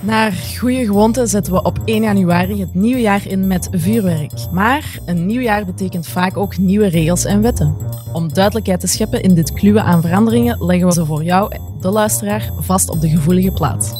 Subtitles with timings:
[0.00, 4.32] Naar goede gewoonte zetten we op 1 januari het nieuwe jaar in met vuurwerk.
[4.52, 7.76] Maar een nieuw jaar betekent vaak ook nieuwe regels en wetten.
[8.12, 11.90] Om duidelijkheid te scheppen in dit kluwen aan veranderingen, leggen we ze voor jou, de
[11.90, 13.92] luisteraar, vast op de gevoelige plaats.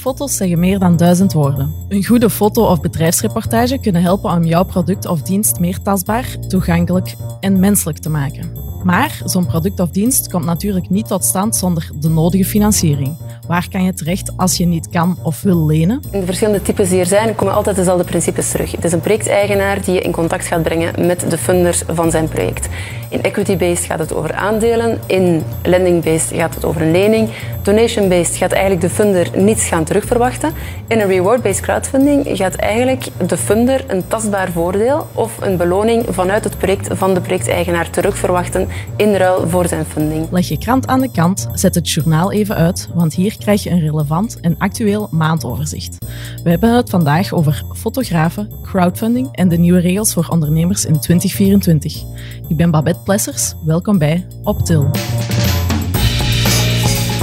[0.00, 1.74] Foto's zeggen meer dan duizend woorden.
[1.88, 7.14] Een goede foto of bedrijfsreportage kunnen helpen om jouw product of dienst meer tastbaar, toegankelijk
[7.40, 8.63] en menselijk te maken.
[8.84, 13.16] Maar zo'n product of dienst komt natuurlijk niet tot stand zonder de nodige financiering.
[13.46, 16.02] Waar kan je terecht als je niet kan of wil lenen?
[16.10, 18.70] In de verschillende types die er zijn, komen altijd dezelfde principes terug.
[18.70, 22.28] Het is een projecteigenaar die je in contact gaat brengen met de funders van zijn
[22.28, 22.68] project.
[23.08, 24.98] In equity-based gaat het over aandelen.
[25.06, 27.28] In lending-based gaat het over een lening.
[27.62, 30.52] Donation-based gaat eigenlijk de funder niets gaan terugverwachten.
[30.88, 36.44] In een reward-based crowdfunding gaat eigenlijk de funder een tastbaar voordeel of een beloning vanuit
[36.44, 40.30] het project van de projecteigenaar terugverwachten in ruil voor zijn funding.
[40.30, 43.70] Leg je krant aan de kant, zet het journaal even uit, want hier krijg je
[43.70, 45.98] een relevant en actueel maandoverzicht.
[46.42, 52.02] We hebben het vandaag over fotografen, crowdfunding en de nieuwe regels voor ondernemers in 2024.
[52.48, 54.90] Ik ben Babette Plessers, welkom bij Optil.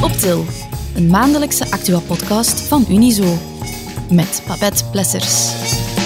[0.01, 0.45] Optil,
[0.95, 3.37] een maandelijkse actua-podcast van Unizo.
[4.09, 6.00] Met Babette Plessers.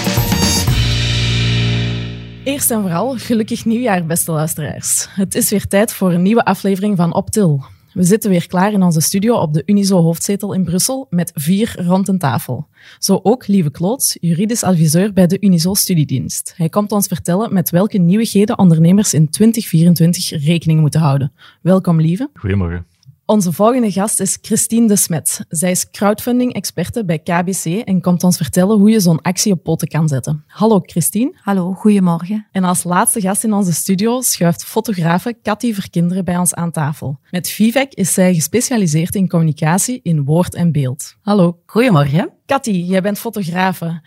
[2.46, 5.06] Eerst en vooral, gelukkig nieuwjaar, beste luisteraars.
[5.10, 7.64] Het is weer tijd voor een nieuwe aflevering van Optil.
[7.92, 11.74] We zitten weer klaar in onze studio op de Unizo hoofdzetel in Brussel met vier
[11.78, 12.66] rond een tafel.
[12.98, 16.54] Zo ook Lieve Kloots, juridisch adviseur bij de Unizo Studiedienst.
[16.56, 21.32] Hij komt ons vertellen met welke nieuwigheden ondernemers in 2024 rekening moeten houden.
[21.62, 22.30] Welkom, Lieve.
[22.34, 22.86] Goedemorgen.
[23.28, 25.40] Onze volgende gast is Christine de Smet.
[25.48, 29.88] Zij is crowdfunding-experte bij KBC en komt ons vertellen hoe je zo'n actie op poten
[29.88, 30.44] kan zetten.
[30.46, 31.32] Hallo Christine.
[31.42, 32.46] Hallo, goedemorgen.
[32.52, 37.18] En als laatste gast in onze studio schuift fotografe Cathy Verkinderen bij ons aan tafel.
[37.30, 41.16] Met Vivek is zij gespecialiseerd in communicatie in woord en beeld.
[41.20, 41.58] Hallo.
[41.66, 42.30] Goedemorgen.
[42.46, 44.00] Cathy, jij bent fotografe.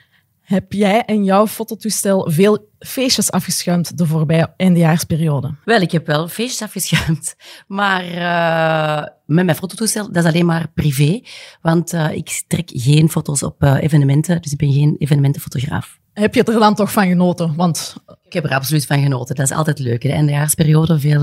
[0.50, 5.56] Heb jij en jouw fototoestel veel feestjes afgeschuimd de voorbije eindejaarsperiode?
[5.66, 7.36] Wel, ik heb wel feestjes afgeschuimd.
[7.68, 11.22] Maar uh, met mijn fototoestel, dat is alleen maar privé.
[11.62, 16.00] Want uh, ik trek geen foto's op uh, evenementen, dus ik ben geen evenementenfotograaf.
[16.20, 17.56] Heb je er dan toch van genoten?
[17.56, 17.96] Want...
[18.26, 19.36] Ik heb er absoluut van genoten.
[19.36, 20.02] Dat is altijd leuk.
[20.02, 21.22] De eindejaarsperiode, veel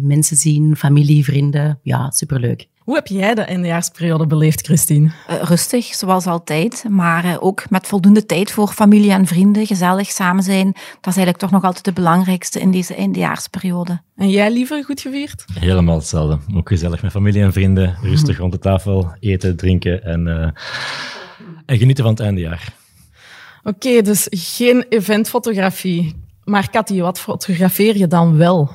[0.00, 1.78] mensen zien, familie, vrienden.
[1.82, 2.68] Ja, superleuk.
[2.78, 5.06] Hoe heb jij de eindejaarsperiode beleefd, Christine?
[5.06, 6.84] Uh, rustig, zoals altijd.
[6.88, 9.66] Maar uh, ook met voldoende tijd voor familie en vrienden.
[9.66, 10.66] Gezellig samen zijn.
[10.66, 14.00] Dat is eigenlijk toch nog altijd het belangrijkste in deze eindejaarsperiode.
[14.16, 15.44] En jij liever goed gevierd?
[15.52, 16.38] Helemaal hetzelfde.
[16.54, 17.96] Ook gezellig met familie en vrienden.
[18.02, 19.12] Rustig rond de tafel.
[19.20, 20.48] Eten, drinken en, uh,
[21.66, 22.72] en genieten van het eindejaar.
[23.66, 26.24] Oké, okay, dus geen eventfotografie.
[26.44, 28.70] Maar Cathy, wat fotografeer je dan wel?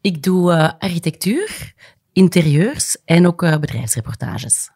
[0.00, 1.72] Ik doe architectuur
[2.12, 4.70] interieurs en ook uh, bedrijfsreportages.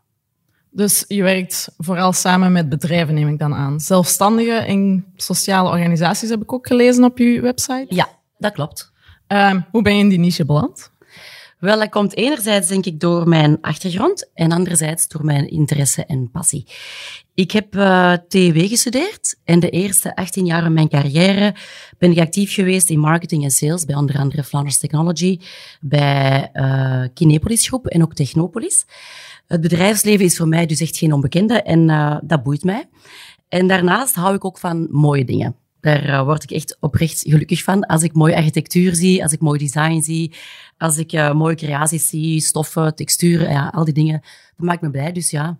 [0.71, 3.81] Dus je werkt vooral samen met bedrijven, neem ik dan aan.
[3.81, 7.87] Zelfstandigen en sociale organisaties heb ik ook gelezen op uw website.
[7.89, 8.09] Ja,
[8.39, 8.93] dat klopt.
[9.29, 10.91] Uh, hoe ben je in die niche beland?
[11.67, 16.31] Wel, dat komt enerzijds denk ik door mijn achtergrond en anderzijds door mijn interesse en
[16.31, 16.67] passie.
[17.35, 21.55] Ik heb uh, TW gestudeerd en de eerste 18 jaar van mijn carrière
[21.99, 25.41] ben ik actief geweest in marketing en sales bij onder andere Flanders Technology,
[25.81, 28.87] bij uh, Kinepolis Groep en ook Technopolis.
[29.47, 32.89] Het bedrijfsleven is voor mij dus echt geen onbekende en uh, dat boeit mij.
[33.49, 35.66] En daarnaast hou ik ook van mooie dingen.
[35.81, 37.87] Daar word ik echt oprecht gelukkig van.
[37.87, 40.35] Als ik mooie architectuur zie, als ik mooi design zie,
[40.79, 44.21] als ik uh, mooie creaties zie, stoffen, texturen, ja, al die dingen,
[44.57, 45.13] dat maakt me blij.
[45.13, 45.59] Dus ja,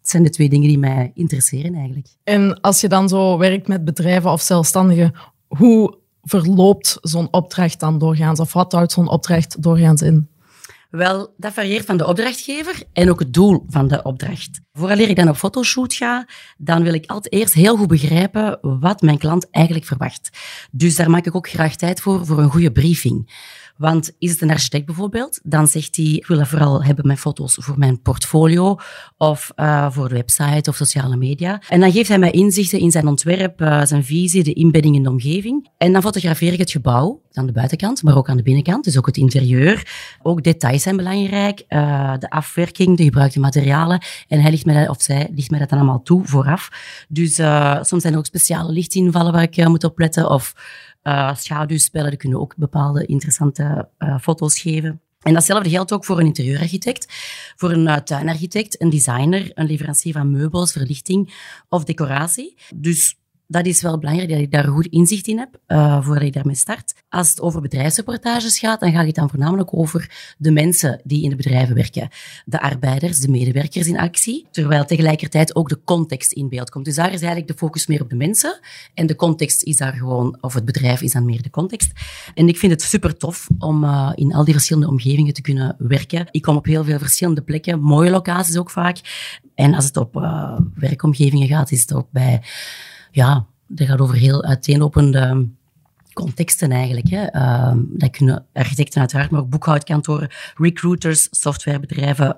[0.00, 2.08] het zijn de twee dingen die mij interesseren eigenlijk.
[2.24, 5.12] En als je dan zo werkt met bedrijven of zelfstandigen,
[5.46, 8.40] hoe verloopt zo'n opdracht dan doorgaans?
[8.40, 10.28] Of wat houdt zo'n opdracht doorgaans in?
[10.96, 14.60] Wel, dat varieert van de opdrachtgever en ook het doel van de opdracht.
[14.72, 19.00] Vooraleer ik dan op fotoshoot ga, dan wil ik altijd eerst heel goed begrijpen wat
[19.00, 20.30] mijn klant eigenlijk verwacht.
[20.70, 23.30] Dus daar maak ik ook graag tijd voor, voor een goede briefing.
[23.76, 27.56] Want is het een architect bijvoorbeeld, dan zegt hij, ik wil vooral hebben met foto's
[27.60, 28.78] voor mijn portfolio
[29.16, 31.62] of uh, voor de website of sociale media.
[31.68, 35.02] En dan geeft hij mij inzichten in zijn ontwerp, uh, zijn visie, de inbedding in
[35.02, 35.68] de omgeving.
[35.78, 38.98] En dan fotografeer ik het gebouw, aan de buitenkant, maar ook aan de binnenkant, dus
[38.98, 39.94] ook het interieur.
[40.22, 44.02] Ook details zijn belangrijk, uh, de afwerking, de gebruikte materialen.
[44.28, 46.70] En hij ligt mij dat, of zij ligt mij dat dan allemaal toe vooraf.
[47.08, 47.34] Dus
[47.80, 50.54] soms zijn er ook speciale lichtinvallen waar ik moet opletten of
[51.06, 55.00] uh, schaduwspellen, die kunnen ook bepaalde interessante uh, foto's geven.
[55.22, 57.06] En datzelfde geldt ook voor een interieurarchitect,
[57.56, 61.34] voor een uh, tuinarchitect, een designer, een leverancier van meubels, verlichting
[61.68, 62.56] of decoratie.
[62.74, 66.32] Dus dat is wel belangrijk dat ik daar goed inzicht in heb, uh, voordat ik
[66.32, 66.94] daarmee start.
[67.08, 71.30] Als het over bedrijfsreportages gaat, dan gaat het dan voornamelijk over de mensen die in
[71.30, 72.08] de bedrijven werken.
[72.44, 76.84] De arbeiders, de medewerkers in actie, terwijl tegelijkertijd ook de context in beeld komt.
[76.84, 78.60] Dus daar is eigenlijk de focus meer op de mensen
[78.94, 81.92] en de context is daar gewoon, of het bedrijf is dan meer de context.
[82.34, 85.76] En ik vind het super tof om uh, in al die verschillende omgevingen te kunnen
[85.78, 86.26] werken.
[86.30, 88.98] Ik kom op heel veel verschillende plekken, mooie locaties ook vaak.
[89.54, 92.42] En als het op uh, werkomgevingen gaat, is het ook bij
[93.16, 95.48] ja, dat gaat over heel uiteenlopende
[96.12, 97.10] contexten eigenlijk.
[97.10, 97.34] Hè.
[97.34, 102.36] Uh, dat kunnen architecten uiteraard, maar ook boekhoudkantoren, recruiters, softwarebedrijven,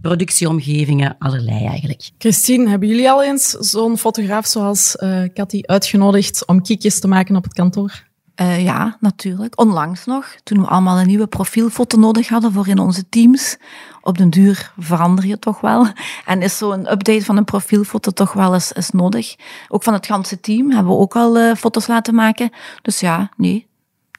[0.00, 2.10] productieomgevingen, allerlei eigenlijk.
[2.18, 7.36] Christine, hebben jullie al eens zo'n fotograaf zoals uh, Cathy uitgenodigd om kiekjes te maken
[7.36, 8.08] op het kantoor?
[8.40, 9.60] Uh, ja, natuurlijk.
[9.60, 13.56] Onlangs nog, toen we allemaal een nieuwe profielfoto nodig hadden voor in onze teams.
[14.02, 15.86] Op den duur verander je toch wel.
[16.24, 19.36] En is zo'n update van een profielfoto toch wel eens, nodig.
[19.68, 22.50] Ook van het ganse team hebben we ook al uh, foto's laten maken.
[22.82, 23.66] Dus ja, nee,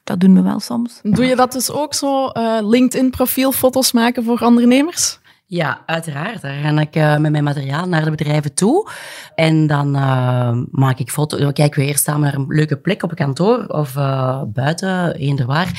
[0.04, 1.00] dat doen we wel soms.
[1.02, 5.18] Doe je dat dus ook zo, uh, LinkedIn profielfoto's maken voor ondernemers?
[5.52, 6.40] Ja, uiteraard.
[6.40, 8.90] Daar ga ik uh, met mijn materiaal naar de bedrijven toe.
[9.34, 11.40] En dan uh, maak ik foto's.
[11.40, 15.14] Dan kijken we eerst samen naar een leuke plek op een kantoor of uh, buiten,
[15.14, 15.70] eender waar.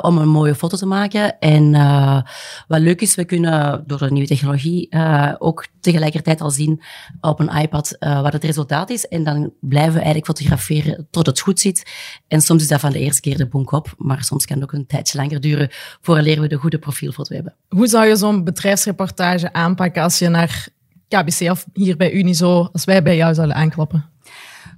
[0.00, 1.38] Om een mooie foto te maken.
[1.38, 1.72] En
[2.68, 4.88] wat leuk is, we kunnen door de nieuwe technologie
[5.38, 6.82] ook tegelijkertijd al zien
[7.20, 9.06] op een iPad wat het resultaat is.
[9.06, 11.90] En dan blijven we eigenlijk fotograferen tot het goed zit.
[12.28, 13.94] En soms is dat van de eerste keer de bonk op.
[13.96, 15.68] Maar soms kan het ook een tijdje langer duren
[16.00, 17.54] voordat we de goede profielfoto hebben.
[17.68, 20.68] Hoe zou je zo'n bedrijfs reportage aanpakken als je naar
[21.08, 24.04] KBC of hier bij Unizo, als wij bij jou zouden aankloppen?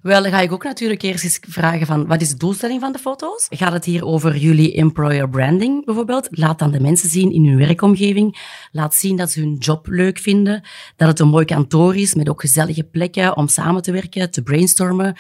[0.03, 2.93] Wel, dan ga ik ook natuurlijk eerst eens vragen van, wat is de doelstelling van
[2.93, 3.47] de foto's?
[3.51, 6.29] Gaat het hier over jullie employer branding bijvoorbeeld?
[6.31, 8.39] Laat dan de mensen zien in hun werkomgeving.
[8.73, 10.63] Laat zien dat ze hun job leuk vinden.
[10.97, 14.43] Dat het een mooi kantoor is met ook gezellige plekken om samen te werken, te
[14.43, 15.17] brainstormen.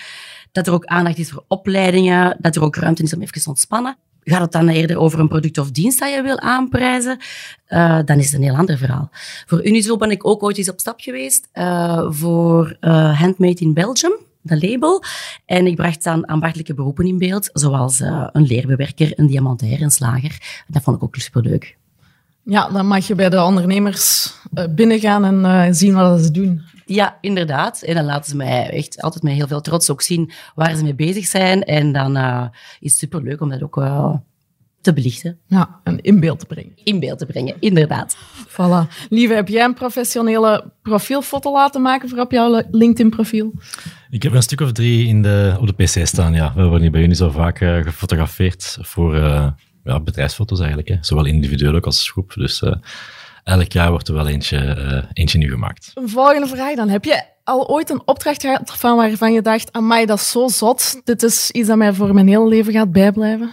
[0.53, 2.37] Dat er ook aandacht is voor opleidingen.
[2.39, 3.97] Dat er ook ruimte is om even te ontspannen.
[4.23, 7.19] Gaat het dan eerder over een product of dienst dat je wil aanprijzen,
[7.69, 9.11] uh, dan is het een heel ander verhaal.
[9.47, 13.75] Voor Unizo ben ik ook ooit eens op stap geweest uh, voor uh, Handmade in
[13.75, 14.13] Belgium,
[14.43, 15.03] dat label.
[15.47, 20.63] En ik bracht dan ambachtelijke beroepen in beeld, zoals een leerbewerker, een diamantair, een slager.
[20.67, 21.77] Dat vond ik ook superleuk.
[22.43, 24.33] Ja, dan mag je bij de ondernemers
[24.71, 26.63] binnengaan en zien wat ze doen.
[26.87, 27.83] Ja, inderdaad.
[27.83, 30.83] En dan laten ze mij echt altijd met heel veel trots ook zien waar ze
[30.83, 31.63] mee bezig zijn.
[31.63, 32.45] En dan uh,
[32.81, 34.15] is het superleuk om dat ook uh,
[34.81, 35.39] te belichten.
[35.47, 36.73] Ja, en in beeld te brengen.
[36.85, 38.17] In beeld te brengen, inderdaad.
[38.49, 39.09] Voilà.
[39.09, 43.53] Lieve, heb jij een professionele profielfoto laten maken voor op jouw LinkedIn-profiel?
[44.11, 46.53] Ik heb een stuk of drie in de, op de PC staan, ja.
[46.55, 49.17] We worden hier bij jullie zo vaak uh, gefotografeerd voor
[49.85, 50.89] ja, bedrijfsfoto's eigenlijk.
[50.89, 50.97] Hè.
[51.01, 52.33] Zowel individueel als groep.
[52.35, 52.63] Dus
[53.45, 55.91] elk jaar wordt er wel eentje, uh, eentje nieuw gemaakt.
[55.95, 56.89] Een volgende vraag dan.
[56.89, 60.49] Heb je al ooit een opdracht gehad van waarvan je dacht, amai, dat is zo
[60.49, 61.01] zot.
[61.05, 63.53] Dit is iets dat mij voor mijn hele leven gaat bijblijven?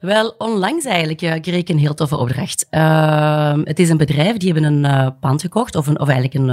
[0.00, 2.66] Wel, onlangs eigenlijk kreeg ik een heel toffe opdracht.
[2.70, 6.34] Uh, het is een bedrijf, die hebben een uh, pand gekocht, of, een, of eigenlijk
[6.34, 6.48] een,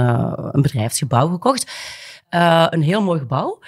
[0.54, 1.70] een bedrijfsgebouw gekocht.
[2.70, 3.58] een heel mooi gebouw.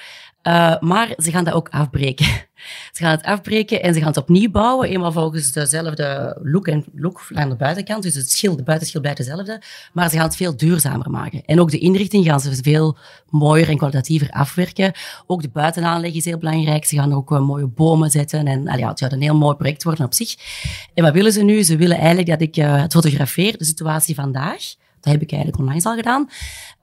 [0.80, 2.26] Maar ze gaan dat ook afbreken.
[2.92, 6.84] Ze gaan het afbreken en ze gaan het opnieuw bouwen, eenmaal volgens dezelfde look en
[6.94, 8.02] look aan de buitenkant.
[8.02, 9.62] Dus het schil, de buitenschil blijft dezelfde,
[9.92, 11.42] maar ze gaan het veel duurzamer maken.
[11.46, 12.96] En ook de inrichting gaan ze veel
[13.30, 14.92] mooier en kwalitatiever afwerken.
[15.26, 16.84] Ook de buitenaanleg is heel belangrijk.
[16.84, 19.82] Ze gaan ook uh, mooie bomen zetten en ja, het gaat een heel mooi project
[19.82, 20.34] worden op zich.
[20.94, 21.62] En wat willen ze nu?
[21.62, 24.62] Ze willen eigenlijk dat ik uh, het fotografeer, de situatie vandaag.
[25.00, 26.28] Dat heb ik eigenlijk onlangs al gedaan.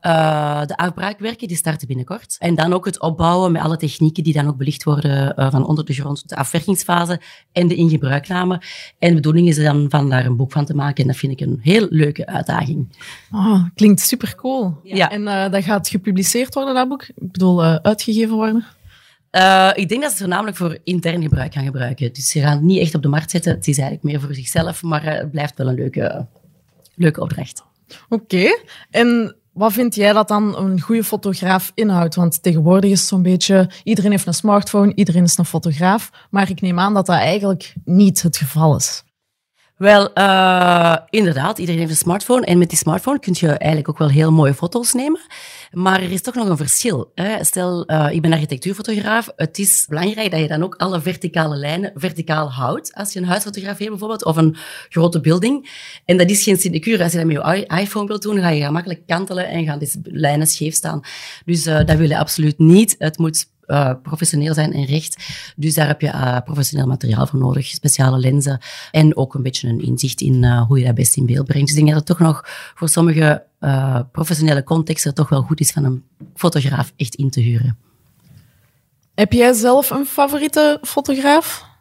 [0.01, 2.35] Uh, de afbraakwerken die starten binnenkort.
[2.39, 5.65] En dan ook het opbouwen met alle technieken die dan ook belicht worden uh, van
[5.65, 8.61] onder de grond, de afwerkingsfase en de ingebruikname.
[8.99, 11.03] En de bedoeling is dan van daar een boek van te maken.
[11.03, 12.97] En dat vind ik een heel leuke uitdaging.
[13.31, 14.79] Oh, klinkt super cool.
[14.83, 15.11] Ja.
[15.11, 17.03] En uh, dat gaat gepubliceerd worden, dat boek?
[17.03, 18.65] Ik bedoel, uitgegeven worden?
[19.31, 22.13] Uh, ik denk dat ze het voornamelijk voor intern gebruik gaan gebruiken.
[22.13, 23.53] Dus ze gaan het niet echt op de markt zetten.
[23.53, 26.27] Het is eigenlijk meer voor zichzelf, maar het blijft wel een leuke,
[26.95, 27.63] leuke opdracht.
[28.09, 28.59] Oké.
[28.89, 32.15] En wat vind jij dat dan een goede fotograaf inhoudt?
[32.15, 36.09] Want tegenwoordig is het zo'n beetje, iedereen heeft een smartphone, iedereen is een fotograaf.
[36.29, 39.03] Maar ik neem aan dat dat eigenlijk niet het geval is.
[39.77, 42.45] Wel, uh, inderdaad, iedereen heeft een smartphone.
[42.45, 45.21] En met die smartphone kun je eigenlijk ook wel heel mooie foto's nemen.
[45.71, 47.11] Maar er is toch nog een verschil.
[47.15, 47.43] Hè?
[47.43, 49.29] Stel, uh, ik ben architectuurfotograaf.
[49.35, 52.93] Het is belangrijk dat je dan ook alle verticale lijnen verticaal houdt.
[52.93, 54.55] Als je een huis fotografeert bijvoorbeeld, of een
[54.89, 55.69] grote building.
[56.05, 57.03] En dat is geen sinecure.
[57.03, 59.89] Als je dat met je iPhone wilt doen, ga je gemakkelijk kantelen en gaan die
[60.03, 61.01] lijnen scheef staan.
[61.45, 62.95] Dus uh, dat wil je absoluut niet.
[62.97, 65.23] Het moet uh, professioneel zijn en recht.
[65.55, 68.59] Dus daar heb je uh, professioneel materiaal voor nodig, speciale lenzen
[68.91, 71.67] en ook een beetje een inzicht in uh, hoe je dat best in beeld brengt.
[71.67, 72.43] Dus ik denk dat het toch nog
[72.75, 73.43] voor sommige
[74.11, 76.03] professionele contexten toch wel goed is van een
[76.35, 77.77] fotograaf echt in te huren.
[79.15, 81.74] Heb jij zelf een favoriete fotograaf?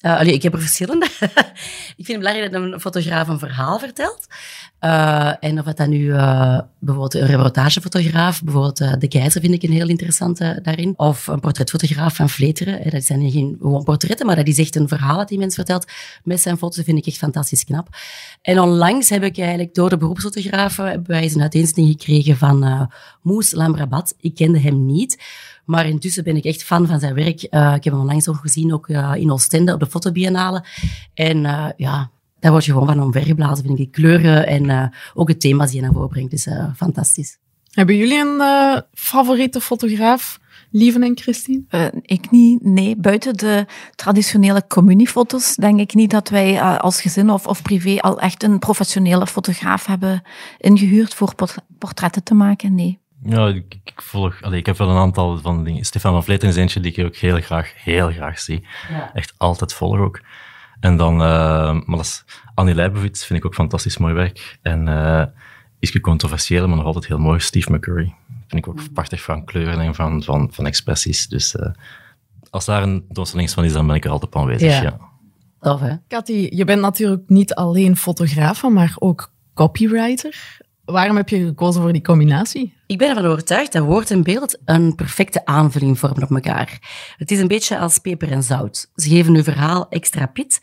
[0.00, 1.06] Uh, ik heb er verschillende.
[2.00, 4.26] ik vind het belangrijk dat een fotograaf een verhaal vertelt.
[4.80, 9.72] Uh, en of dan nu uh, bijvoorbeeld een reportagefotograaf, bijvoorbeeld De Keizer vind ik een
[9.72, 10.94] heel interessante daarin.
[10.96, 12.90] Of een portretfotograaf van Vleteren.
[12.90, 15.92] Dat zijn geen gewoon portretten, maar dat is echt een verhaal dat die mens vertelt
[16.24, 16.84] met zijn foto's.
[16.84, 17.88] vind ik echt fantastisch knap.
[18.42, 22.90] En onlangs heb ik eigenlijk door de beroepsfotografen hebben wij eens een uiteenzetting gekregen van
[23.22, 24.14] Moes Lamrabat.
[24.20, 25.18] Ik kende hem niet.
[25.70, 27.46] Maar intussen ben ik echt fan van zijn werk.
[27.50, 30.64] Uh, ik heb hem onlangs nog gezien, ook uh, in Oostende, op de fotobiennale.
[31.14, 32.10] En uh, ja,
[32.40, 33.84] daar word je gewoon van omvergeblazen, vind ik.
[33.84, 36.30] Die kleuren en ook het thema die je naar voren brengt.
[36.30, 37.38] Dus fantastisch.
[37.70, 38.42] Hebben jullie een
[38.92, 40.38] favoriete fotograaf?
[40.70, 41.62] Lieven en Christine?
[41.70, 42.96] Uh, ik niet, nee.
[42.96, 48.00] Buiten de traditionele communiefoto's denk ik niet dat wij uh, als gezin of, of privé
[48.00, 50.22] al echt een professionele fotograaf hebben
[50.58, 51.34] ingehuurd voor
[51.78, 52.98] portretten te maken, nee.
[53.22, 55.84] Ja, ik, ik volg, allee, ik heb wel een aantal van dingen.
[55.84, 58.66] Stefan van Vleet is eentje die ik ook heel graag, heel graag zie.
[58.90, 59.10] Ja.
[59.14, 60.20] Echt altijd volg ook.
[60.80, 61.20] En dan, uh,
[61.72, 62.24] maar dat is
[62.54, 64.58] Annie Leibovitz vind ik ook fantastisch mooi werk.
[64.62, 65.24] En uh,
[65.78, 67.40] iets controversieel, maar nog altijd heel mooi.
[67.40, 68.14] Steve McCurry
[68.46, 68.92] vind ik ook mm.
[68.92, 71.28] prachtig van kleuren en van, van, van expressies.
[71.28, 71.66] Dus uh,
[72.50, 74.72] als daar een doorstelling van is, dan ben ik er altijd op aanwezig.
[74.72, 74.82] Ja.
[74.82, 74.98] ja.
[75.60, 75.94] Tof, hè?
[76.08, 80.60] Cathy, je bent natuurlijk niet alleen fotograaf, maar ook copywriter.
[80.84, 82.78] Waarom heb je gekozen voor die combinatie?
[82.90, 86.78] Ik ben ervan overtuigd dat woord en beeld een perfecte aanvulling vormen op elkaar.
[87.16, 88.90] Het is een beetje als peper en zout.
[88.94, 90.60] Ze geven uw verhaal extra pit.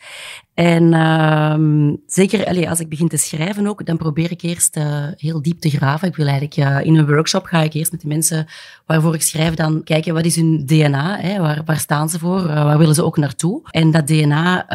[0.54, 5.42] En uh, zeker als ik begin te schrijven ook, dan probeer ik eerst uh, heel
[5.42, 6.08] diep te graven.
[6.08, 8.46] Ik wil eigenlijk in een workshop ga ik eerst met de mensen
[8.86, 12.40] waarvoor ik schrijf dan kijken wat is hun DNA, hè, waar, waar staan ze voor,
[12.40, 13.60] uh, waar willen ze ook naartoe.
[13.70, 14.66] En dat DNA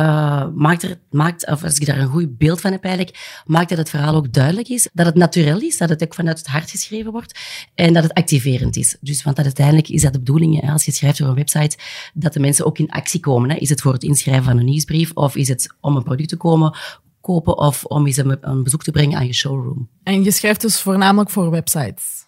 [0.55, 3.77] maakt, er, maakt, of als ik daar een goed beeld van heb eigenlijk, maakt dat
[3.77, 6.71] het verhaal ook duidelijk is, dat het natuurlijk is, dat het ook vanuit het hart
[6.71, 7.39] geschreven wordt.
[7.75, 8.97] En dat het activerend is.
[9.01, 11.77] Dus, want dat uiteindelijk is dat de bedoeling, hè, als je schrijft voor een website,
[12.13, 13.49] dat de mensen ook in actie komen.
[13.49, 13.55] Hè.
[13.55, 16.37] Is het voor het inschrijven van een nieuwsbrief of is het om een product te
[16.37, 16.77] komen
[17.21, 19.89] kopen of om eens een, een bezoek te brengen aan je showroom?
[20.03, 22.25] En je schrijft dus voornamelijk voor websites?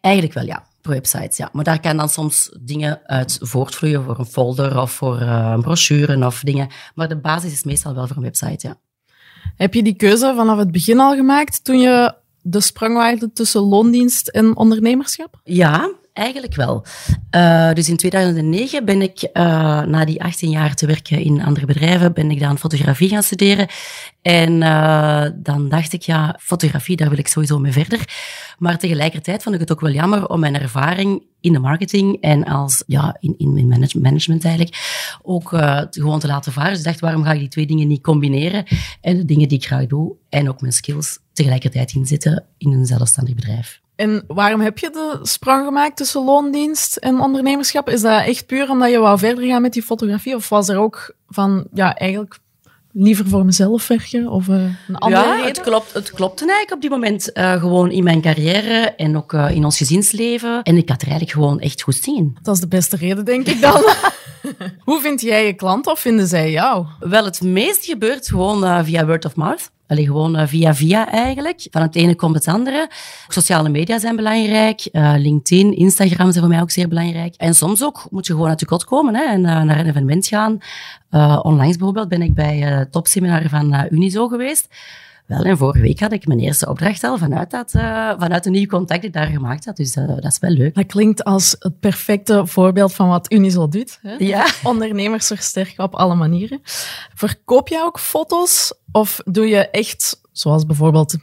[0.00, 1.48] Eigenlijk wel, ja voor websites, ja.
[1.52, 5.60] Maar daar kan dan soms dingen uit voortvloeien voor een folder of voor uh, een
[5.60, 6.68] brochure of dingen.
[6.94, 8.78] Maar de basis is meestal wel voor een website, ja.
[9.56, 12.14] Heb je die keuze vanaf het begin al gemaakt toen je
[12.46, 15.40] de sprangwaarde tussen loondienst en ondernemerschap?
[15.44, 16.84] Ja, eigenlijk wel.
[17.30, 19.32] Uh, dus in 2009 ben ik, uh,
[19.82, 23.68] na die 18 jaar te werken in andere bedrijven, ben ik dan fotografie gaan studeren.
[24.22, 28.00] En uh, dan dacht ik, ja, fotografie, daar wil ik sowieso mee verder.
[28.58, 32.44] Maar tegelijkertijd vond ik het ook wel jammer om mijn ervaring in de marketing en
[32.44, 33.68] als, ja, in, in
[34.00, 34.76] management eigenlijk,
[35.24, 36.70] ook uh, gewoon te laten varen.
[36.70, 38.64] Dus ik dacht, waarom ga ik die twee dingen niet combineren?
[39.00, 42.86] En de dingen die ik graag doe en ook mijn skills tegelijkertijd inzetten in een
[42.86, 43.82] zelfstandig bedrijf.
[43.96, 47.88] En waarom heb je de sprong gemaakt tussen loondienst en ondernemerschap?
[47.88, 50.34] Is dat echt puur omdat je wou verder gaan met die fotografie?
[50.34, 52.38] Of was er ook van, ja, eigenlijk
[52.92, 54.28] liever voor mezelf werken?
[54.30, 54.54] Of uh,
[54.88, 55.46] een andere ja, reden?
[55.46, 59.32] Het klopt, het klopt eigenlijk op die moment uh, gewoon in mijn carrière en ook
[59.32, 60.62] uh, in ons gezinsleven.
[60.62, 62.36] En ik had er eigenlijk gewoon echt goed zien.
[62.42, 63.82] Dat is de beste reden, denk ik dan.
[64.84, 66.86] Hoe vind jij je klant of vinden zij jou?
[66.98, 69.72] Wel, het meest gebeurt gewoon via word of mouth.
[69.86, 71.66] Allee, gewoon uh, via via eigenlijk.
[71.70, 72.90] Van het ene komt het andere.
[73.28, 74.88] Sociale media zijn belangrijk.
[74.92, 77.34] Uh, LinkedIn, Instagram zijn voor mij ook zeer belangrijk.
[77.36, 80.26] En soms ook moet je gewoon uit je kot komen hè, en naar een evenement
[80.26, 80.58] gaan.
[81.42, 84.68] onlangs bijvoorbeeld ben ik bij het topseminar van Unizo geweest.
[85.26, 88.52] Wel, en vorige week had ik mijn eerste opdracht al vanuit, dat, uh, vanuit een
[88.52, 89.76] nieuw contact dat ik daar gemaakt had.
[89.76, 90.74] Dus uh, dat is wel leuk.
[90.74, 93.98] Dat klinkt als het perfecte voorbeeld van wat Unizo doet.
[94.02, 94.14] Hè?
[94.18, 94.46] Ja.
[94.62, 96.60] Ondernemers versterken op alle manieren.
[97.14, 101.16] Verkoop jij ook foto's of doe je echt, zoals bijvoorbeeld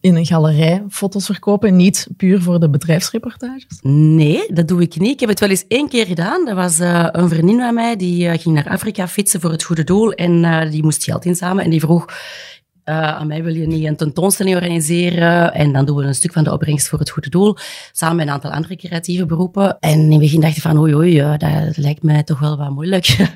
[0.00, 3.78] in een galerij foto's verkopen, niet puur voor de bedrijfsreportages?
[3.82, 5.12] Nee, dat doe ik niet.
[5.12, 6.44] Ik heb het wel eens één keer gedaan.
[6.44, 9.62] Dat was uh, een vriendin van mij, die uh, ging naar Afrika fietsen voor het
[9.62, 12.06] goede doel en uh, die moest geld inzamelen en die vroeg
[12.84, 16.32] uh, aan mij wil je niet een tentoonstelling organiseren en dan doen we een stuk
[16.32, 17.56] van de opbrengst voor het goede doel,
[17.92, 19.78] samen met een aantal andere creatieve beroepen.
[19.80, 22.70] En in het begin dacht ik van, oei oei, dat lijkt mij toch wel wat
[22.70, 23.08] moeilijk.
[23.18, 23.26] uh,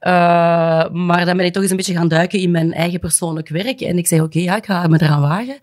[1.06, 3.80] maar dan ben ik toch eens een beetje gaan duiken in mijn eigen persoonlijk werk
[3.80, 5.58] en ik zei, oké, ja, ik ga me eraan wagen.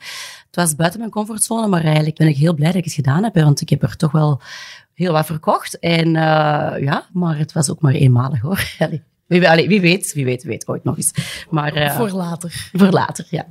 [0.48, 3.24] Het was buiten mijn comfortzone, maar eigenlijk ben ik heel blij dat ik het gedaan
[3.24, 4.42] heb, want ik heb er toch wel
[4.94, 5.80] heel wat verkocht.
[5.80, 6.12] En
[6.82, 8.76] ja, maar het was ook maar eenmalig hoor.
[9.28, 11.12] Wie, allee, wie weet, wie weet, weet ooit nog eens.
[11.50, 12.70] Maar, uh, voor later.
[12.74, 13.46] Voor later, ja.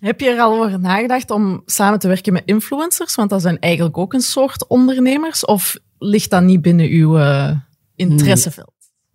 [0.00, 3.14] Heb je er al over nagedacht om samen te werken met influencers?
[3.14, 5.44] Want dat zijn eigenlijk ook een soort ondernemers.
[5.44, 7.50] Of ligt dat niet binnen uw uh,
[7.96, 8.72] interesseveld?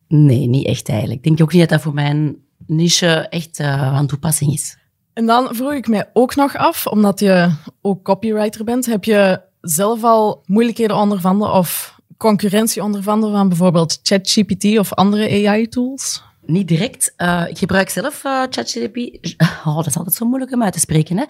[0.08, 1.18] Nee, niet echt eigenlijk.
[1.18, 4.78] Ik denk ook niet dat dat voor mijn niche echt uh, aan toepassing is.
[5.14, 7.52] En dan vroeg ik mij ook nog af, omdat je
[7.82, 11.93] ook copywriter bent, heb je zelf al moeilijkheden ondervonden of
[12.24, 16.24] concurrentie ondervonden van bijvoorbeeld ChatGPT of andere AI-tools?
[16.46, 17.14] Niet direct.
[17.18, 19.36] Uh, ik gebruik zelf uh, ChatGPT.
[19.66, 21.18] Oh, dat is altijd zo moeilijk om uit te spreken.
[21.18, 21.24] Hè?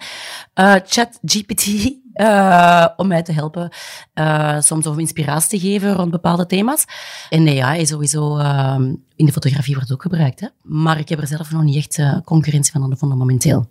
[0.64, 1.66] Uh, ChatGPT
[2.96, 3.70] om mij te helpen,
[4.58, 6.84] soms om inspiratie te geven rond bepaalde thema's.
[7.30, 10.40] En AI sowieso ehm, in de fotografie wordt ook gebruikt.
[10.40, 10.46] Hè?
[10.62, 13.66] Maar ik heb er zelf nog niet echt concurrentie van ondervonden momenteel.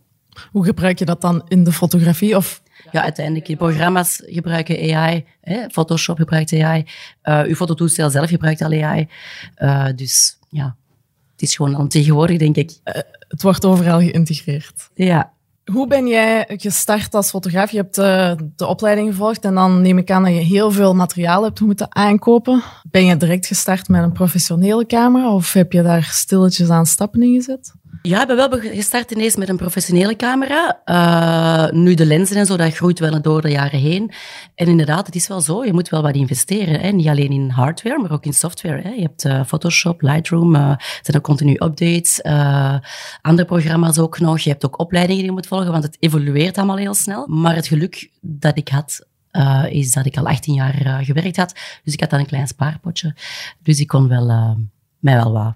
[0.51, 2.35] Hoe gebruik je dat dan in de fotografie?
[2.35, 2.61] Of
[2.93, 5.25] ja, uiteindelijk, de programma's gebruiken AI.
[5.41, 5.69] Hè?
[5.69, 6.85] Photoshop gebruikt AI.
[7.23, 9.07] Uh, uw fototoestel zelf gebruikt al AI.
[9.57, 10.75] Uh, dus ja,
[11.31, 12.69] het is gewoon al tegenwoordig, denk ik.
[12.69, 12.93] Uh,
[13.27, 14.89] het wordt overal geïntegreerd.
[14.93, 15.31] Ja.
[15.71, 17.71] Hoe ben jij gestart als fotograaf?
[17.71, 17.95] Je hebt
[18.57, 21.95] de opleiding gevolgd en dan neem ik aan dat je heel veel materiaal hebt moeten
[21.95, 22.63] aankopen.
[22.91, 27.21] Ben je direct gestart met een professionele camera of heb je daar stilletjes aan stappen
[27.21, 27.73] in gezet?
[28.01, 30.81] Ja, ik ben wel gestart ineens met een professionele camera.
[30.85, 34.11] Uh, nu de lenzen en zo, dat groeit wel door de jaren heen.
[34.55, 36.79] En inderdaad, het is wel zo, je moet wel wat investeren.
[36.79, 36.89] Hè?
[36.89, 38.81] Niet alleen in hardware, maar ook in software.
[38.81, 38.89] Hè?
[38.89, 42.23] Je hebt uh, Photoshop, Lightroom, uh, er zijn ook continu updates.
[43.21, 44.39] andere programma's ook nog.
[44.39, 47.27] Je hebt ook opleidingen die je moet volgen, want het evolueert allemaal heel snel.
[47.27, 49.07] Maar het geluk dat ik had,
[49.69, 51.53] is dat ik al 18 jaar gewerkt had.
[51.83, 53.15] Dus ik had dan een klein spaarpotje.
[53.61, 54.57] Dus ik kon wel,
[54.99, 55.55] mij wel wat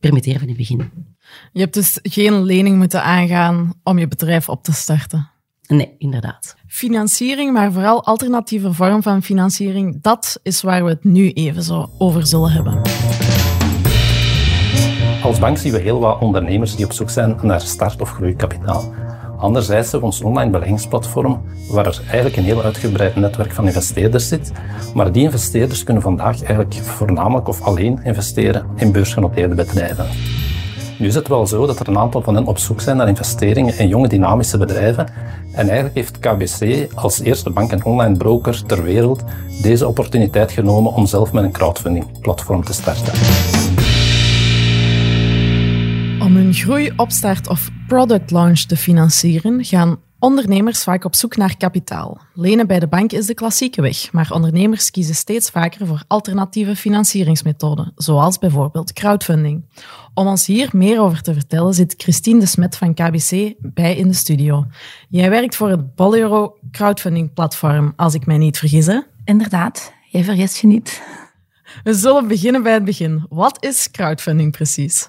[0.00, 1.11] permitteren in het begin.
[1.52, 5.30] Je hebt dus geen lening moeten aangaan om je bedrijf op te starten?
[5.66, 6.56] Nee, inderdaad.
[6.66, 11.90] Financiering, maar vooral alternatieve vorm van financiering, dat is waar we het nu even zo
[11.98, 12.80] over zullen hebben.
[15.22, 18.94] Als bank zien we heel wat ondernemers die op zoek zijn naar start- of groeikapitaal.
[19.38, 24.28] Anderzijds hebben we ons online beleggingsplatform, waar er eigenlijk een heel uitgebreid netwerk van investeerders
[24.28, 24.52] zit.
[24.94, 30.06] Maar die investeerders kunnen vandaag eigenlijk voornamelijk of alleen investeren in beursgenoteerde bedrijven.
[31.02, 33.08] Nu is het wel zo dat er een aantal van hen op zoek zijn naar
[33.08, 35.06] investeringen in jonge dynamische bedrijven.
[35.52, 39.22] En eigenlijk heeft KBC als eerste bank en online broker ter wereld
[39.62, 43.12] deze opportuniteit genomen om zelf met een crowdfunding platform te starten.
[46.20, 51.56] Om hun groei, opstart of product launch te financieren, gaan ondernemers vaak op zoek naar
[51.56, 52.20] kapitaal.
[52.34, 56.76] Lenen bij de bank is de klassieke weg, maar ondernemers kiezen steeds vaker voor alternatieve
[56.76, 59.64] financieringsmethoden, zoals bijvoorbeeld crowdfunding.
[60.14, 64.08] Om ons hier meer over te vertellen zit Christine de Smet van KBC bij in
[64.08, 64.66] de studio.
[65.08, 68.86] Jij werkt voor het Bolero crowdfunding platform, als ik mij niet vergis.
[68.86, 69.00] Hè?
[69.24, 71.02] Inderdaad, jij vergist je niet.
[71.84, 73.26] We zullen beginnen bij het begin.
[73.28, 75.08] Wat is crowdfunding precies?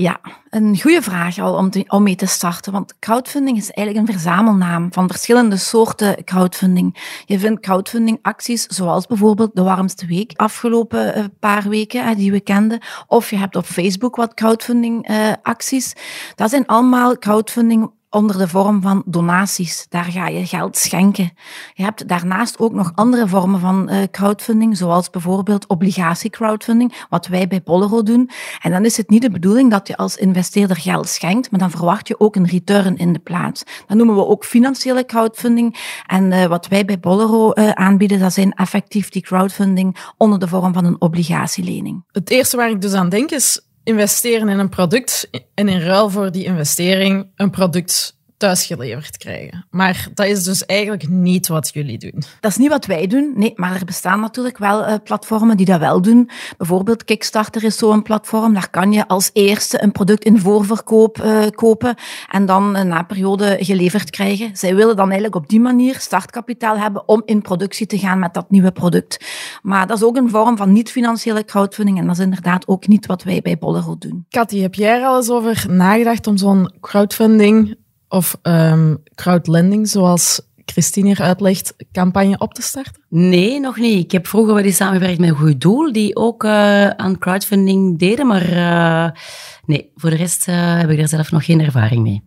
[0.00, 2.72] Ja, een goede vraag al om, om mee te starten.
[2.72, 7.20] Want crowdfunding is eigenlijk een verzamelnaam van verschillende soorten crowdfunding.
[7.26, 12.40] Je vindt crowdfunding acties zoals bijvoorbeeld de warmste week afgelopen uh, paar weken die we
[12.40, 12.80] kenden.
[13.06, 15.92] Of je hebt op Facebook wat crowdfunding uh, acties.
[16.34, 19.86] Dat zijn allemaal crowdfunding onder de vorm van donaties.
[19.88, 21.30] Daar ga je geld schenken.
[21.74, 27.48] Je hebt daarnaast ook nog andere vormen van uh, crowdfunding, zoals bijvoorbeeld obligatiecrowdfunding, wat wij
[27.48, 28.30] bij Bolero doen.
[28.62, 31.70] En dan is het niet de bedoeling dat je als investeerder geld schenkt, maar dan
[31.70, 33.62] verwacht je ook een return in de plaats.
[33.86, 36.00] Dat noemen we ook financiële crowdfunding.
[36.06, 40.48] En uh, wat wij bij Bolero uh, aanbieden, dat zijn effectief die crowdfunding onder de
[40.48, 42.04] vorm van een obligatielening.
[42.12, 46.10] Het eerste waar ik dus aan denk is investeren in een product en in ruil
[46.10, 49.66] voor die investering een product thuisgeleverd krijgen.
[49.70, 52.22] Maar dat is dus eigenlijk niet wat jullie doen.
[52.40, 55.66] Dat is niet wat wij doen, nee, maar er bestaan natuurlijk wel uh, platformen die
[55.66, 56.30] dat wel doen.
[56.56, 61.46] Bijvoorbeeld Kickstarter is zo'n platform, daar kan je als eerste een product in voorverkoop uh,
[61.54, 61.94] kopen
[62.30, 64.56] en dan uh, na een periode geleverd krijgen.
[64.56, 68.34] Zij willen dan eigenlijk op die manier startkapitaal hebben om in productie te gaan met
[68.34, 69.24] dat nieuwe product.
[69.62, 73.06] Maar dat is ook een vorm van niet-financiële crowdfunding en dat is inderdaad ook niet
[73.06, 74.26] wat wij bij Bolero doen.
[74.28, 77.76] Cathy, heb jij er al eens over nagedacht om zo'n crowdfunding
[78.08, 83.02] of um, crowdlending, zoals Christine hier uitlegt, campagne op te starten?
[83.08, 84.04] Nee, nog niet.
[84.04, 87.98] Ik heb vroeger wel eens samengewerkt met een goed doel, die ook uh, aan crowdfunding
[87.98, 89.20] deden, maar uh,
[89.66, 92.22] nee, voor de rest uh, heb ik er zelf nog geen ervaring mee.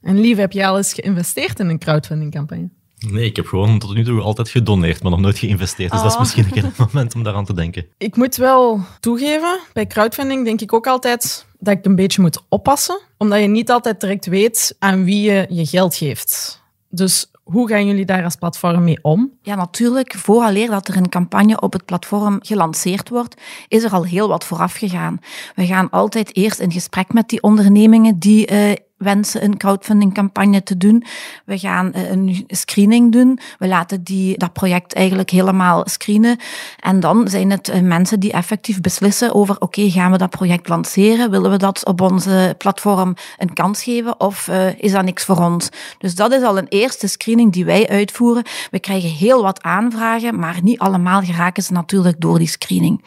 [0.00, 2.70] En Lief, heb jij al eens geïnvesteerd in een crowdfunding campagne?
[3.10, 5.90] Nee, ik heb gewoon tot nu toe altijd gedoneerd, maar nog nooit geïnvesteerd.
[5.90, 6.20] Dus dat is oh.
[6.20, 7.86] misschien een keer moment om daaraan te denken.
[7.98, 12.42] Ik moet wel toegeven, bij crowdfunding denk ik ook altijd dat ik een beetje moet
[12.48, 16.62] oppassen, omdat je niet altijd direct weet aan wie je je geld geeft.
[16.88, 19.32] Dus hoe gaan jullie daar als platform mee om?
[19.42, 20.14] Ja, natuurlijk.
[20.14, 24.44] Vooraleer dat er een campagne op het platform gelanceerd wordt, is er al heel wat
[24.44, 25.18] vooraf gegaan.
[25.54, 30.76] We gaan altijd eerst in gesprek met die ondernemingen die uh, wensen een crowdfundingcampagne te
[30.76, 31.04] doen.
[31.44, 33.38] We gaan eh, een screening doen.
[33.58, 36.38] We laten die, dat project eigenlijk helemaal screenen.
[36.80, 40.68] En dan zijn het eh, mensen die effectief beslissen over, oké, gaan we dat project
[40.68, 41.30] lanceren?
[41.30, 45.38] Willen we dat op onze platform een kans geven of uh, is dat niks voor
[45.38, 45.68] ons?
[45.98, 48.44] Dus dat is al een eerste screening die wij uitvoeren.
[48.70, 53.02] We krijgen heel wat aanvragen, maar niet allemaal geraken ze natuurlijk door die screening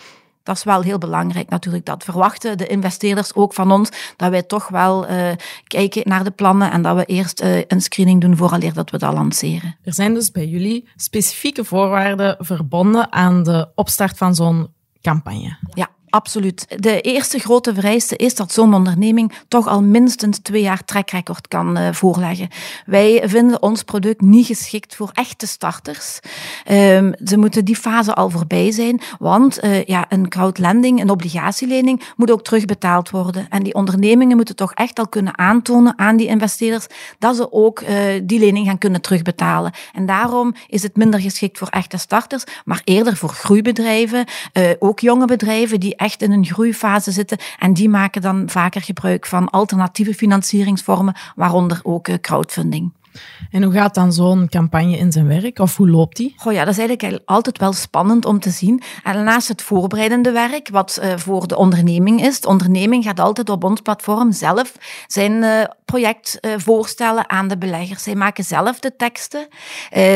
[0.46, 1.86] dat is wel heel belangrijk natuurlijk.
[1.86, 5.32] Dat verwachten de investeerders ook van ons, dat wij toch wel uh,
[5.68, 8.98] kijken naar de plannen en dat we eerst uh, een screening doen vooraleer dat we
[8.98, 9.76] dat lanceren.
[9.84, 14.68] Er zijn dus bij jullie specifieke voorwaarden verbonden aan de opstart van zo'n
[15.02, 15.58] campagne.
[15.74, 16.66] Ja, Absoluut.
[16.82, 21.78] De eerste grote vereiste is dat zo'n onderneming toch al minstens twee jaar trackrecord kan
[21.78, 22.48] uh, voorleggen.
[22.86, 26.20] Wij vinden ons product niet geschikt voor echte starters.
[26.72, 32.02] Um, ze moeten die fase al voorbij zijn, want uh, ja, een crowdlending, een obligatielening,
[32.16, 33.46] moet ook terugbetaald worden.
[33.50, 36.86] En die ondernemingen moeten toch echt al kunnen aantonen aan die investeerders
[37.20, 37.90] dat ze ook uh,
[38.24, 39.72] die lening gaan kunnen terugbetalen.
[39.94, 44.26] En daarom is het minder geschikt voor echte starters, maar eerder voor groeibedrijven,
[44.80, 47.38] ook jonge bedrijven die echt in een groeifase zitten.
[47.60, 52.92] En die maken dan vaker gebruik van alternatieve financieringsvormen, waaronder ook eh, crowdfunding.
[53.52, 55.60] En hoe gaat dan zo'n campagne in zijn werk?
[55.60, 56.34] Of hoe loopt die?
[56.38, 58.82] Goh, ja, dat is eigenlijk altijd wel spannend om te zien.
[59.04, 63.50] En naast het voorbereidende werk, wat uh, voor de onderneming is, de onderneming gaat altijd
[63.50, 64.74] op ons platform zelf
[65.08, 68.04] zijn uh, project uh, voorstellen aan de beleggers.
[68.04, 69.48] Zij maken zelf de teksten.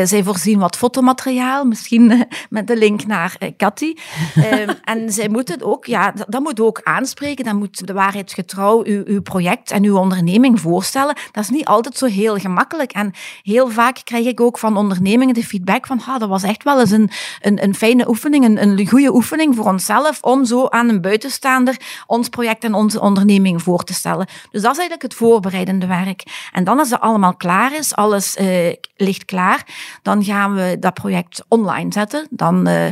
[0.04, 3.94] zij voorzien wat fotomateriaal, misschien met de link naar Cathy.
[4.34, 7.44] Ehm, en zij moeten ook, ja, dat, dat, moet ook aanspreken.
[7.44, 11.16] Dat moet de waarheidsgetrouw uw, uw project en uw onderneming voorstellen.
[11.32, 12.89] Dat is niet altijd zo heel gemakkelijk.
[12.92, 16.62] En heel vaak krijg ik ook van ondernemingen de feedback van, ah, dat was echt
[16.62, 20.66] wel eens een, een, een fijne oefening, een, een goede oefening voor onszelf, om zo
[20.66, 21.76] aan een buitenstaander
[22.06, 24.26] ons project en onze onderneming voor te stellen.
[24.26, 26.48] Dus dat is eigenlijk het voorbereidende werk.
[26.52, 29.66] En dan als dat allemaal klaar is, alles uh, ligt klaar,
[30.02, 32.26] dan gaan we dat project online zetten.
[32.30, 32.84] Dan uh,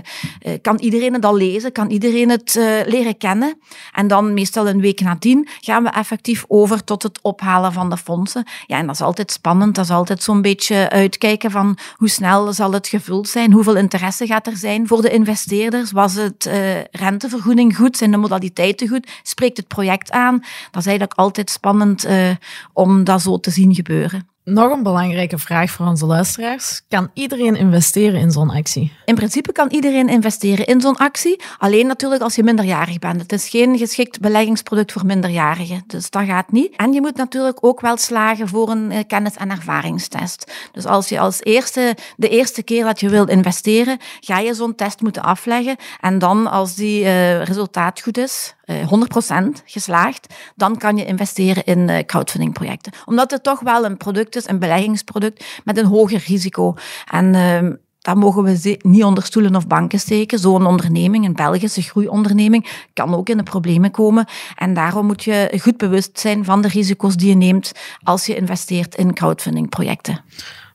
[0.62, 2.54] kan iedereen het al lezen, kan iedereen het
[2.86, 3.58] leren kennen.
[3.92, 7.96] En dan meestal een week nadien gaan we effectief over tot het ophalen van de
[7.96, 8.46] fondsen.
[8.66, 9.74] Ja, en dat is altijd spannend.
[9.74, 14.46] Dat altijd zo'n beetje uitkijken van hoe snel zal het gevuld zijn, hoeveel interesse gaat
[14.46, 19.56] er zijn voor de investeerders, was het uh, rentevergoeding goed, zijn de modaliteiten goed, spreekt
[19.56, 20.38] het project aan.
[20.70, 22.30] Dat is eigenlijk altijd spannend uh,
[22.72, 24.28] om dat zo te zien gebeuren.
[24.50, 26.82] Nog een belangrijke vraag voor onze luisteraars.
[26.88, 28.92] Kan iedereen investeren in zo'n actie?
[29.04, 31.40] In principe kan iedereen investeren in zo'n actie.
[31.58, 33.20] Alleen natuurlijk als je minderjarig bent.
[33.20, 35.84] Het is geen geschikt beleggingsproduct voor minderjarigen.
[35.86, 36.76] Dus dat gaat niet.
[36.76, 40.52] En je moet natuurlijk ook wel slagen voor een eh, kennis- en ervaringstest.
[40.72, 44.74] Dus als je als eerste, de eerste keer dat je wilt investeren, ga je zo'n
[44.74, 45.76] test moeten afleggen.
[46.00, 51.64] En dan, als die uh, resultaat goed is, 100% eh, geslaagd, dan kan je investeren
[51.64, 52.92] in uh, crowdfundingprojecten.
[53.04, 56.74] Omdat het toch wel een product is, een beleggingsproduct met een hoger risico.
[57.10, 60.38] En uh, daar mogen we niet onder stoelen of banken steken.
[60.38, 64.26] Zo'n onderneming, een Belgische groeionderneming, kan ook in de problemen komen.
[64.54, 68.36] En daarom moet je goed bewust zijn van de risico's die je neemt als je
[68.36, 70.24] investeert in crowdfundingprojecten.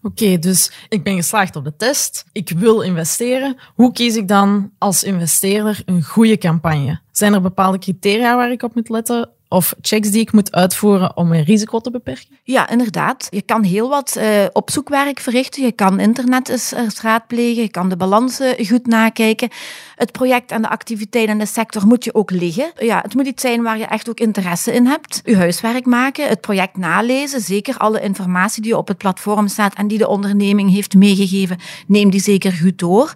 [0.04, 2.26] Oké, okay, dus ik ben geslaagd op de test.
[2.32, 3.58] Ik wil investeren.
[3.76, 7.00] Hoe kies ik dan als investeerder een goede campagne?
[7.12, 9.30] Zijn er bepaalde criteria waar ik op moet letten?
[9.54, 12.38] Of checks die ik moet uitvoeren om mijn risico te beperken?
[12.44, 13.28] Ja, inderdaad.
[13.30, 15.64] Je kan heel wat uh, opzoekwerk verrichten.
[15.64, 17.62] Je kan internet eens, eens raadplegen.
[17.62, 19.50] Je kan de balansen goed nakijken.
[19.96, 22.72] Het project en de activiteit in de sector moet je ook liggen.
[22.78, 25.22] Ja, het moet iets zijn waar je echt ook interesse in hebt.
[25.24, 27.42] Je huiswerk maken, het project nalezen.
[27.42, 32.10] Zeker alle informatie die op het platform staat en die de onderneming heeft meegegeven, neem
[32.10, 33.14] die zeker goed door.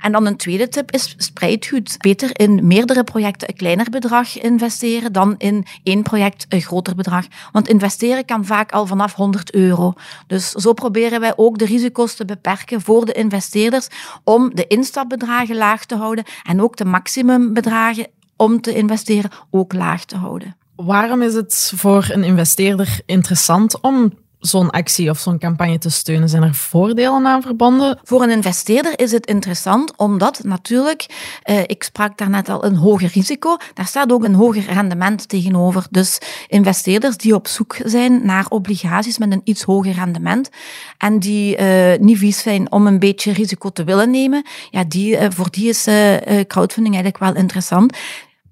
[0.00, 1.96] En dan een tweede tip is spreid goed.
[1.98, 7.26] Beter in meerdere projecten een kleiner bedrag investeren dan in één project een groter bedrag.
[7.52, 9.92] Want investeren kan vaak al vanaf 100 euro.
[10.26, 13.88] Dus zo proberen wij ook de risico's te beperken voor de investeerders
[14.24, 18.06] om de instapbedragen laag te houden en ook de maximumbedragen
[18.36, 20.56] om te investeren ook laag te houden.
[20.76, 26.28] Waarom is het voor een investeerder interessant om zo'n actie of zo'n campagne te steunen?
[26.28, 27.98] Zijn er voordelen aan verbonden?
[28.02, 31.06] Voor een investeerder is het interessant, omdat natuurlijk,
[31.42, 35.86] eh, ik sprak daarnet al, een hoger risico, daar staat ook een hoger rendement tegenover.
[35.90, 40.50] Dus investeerders die op zoek zijn naar obligaties met een iets hoger rendement
[40.98, 45.16] en die eh, niet vies zijn om een beetje risico te willen nemen, ja, die,
[45.16, 47.96] eh, voor die is eh, crowdfunding eigenlijk wel interessant.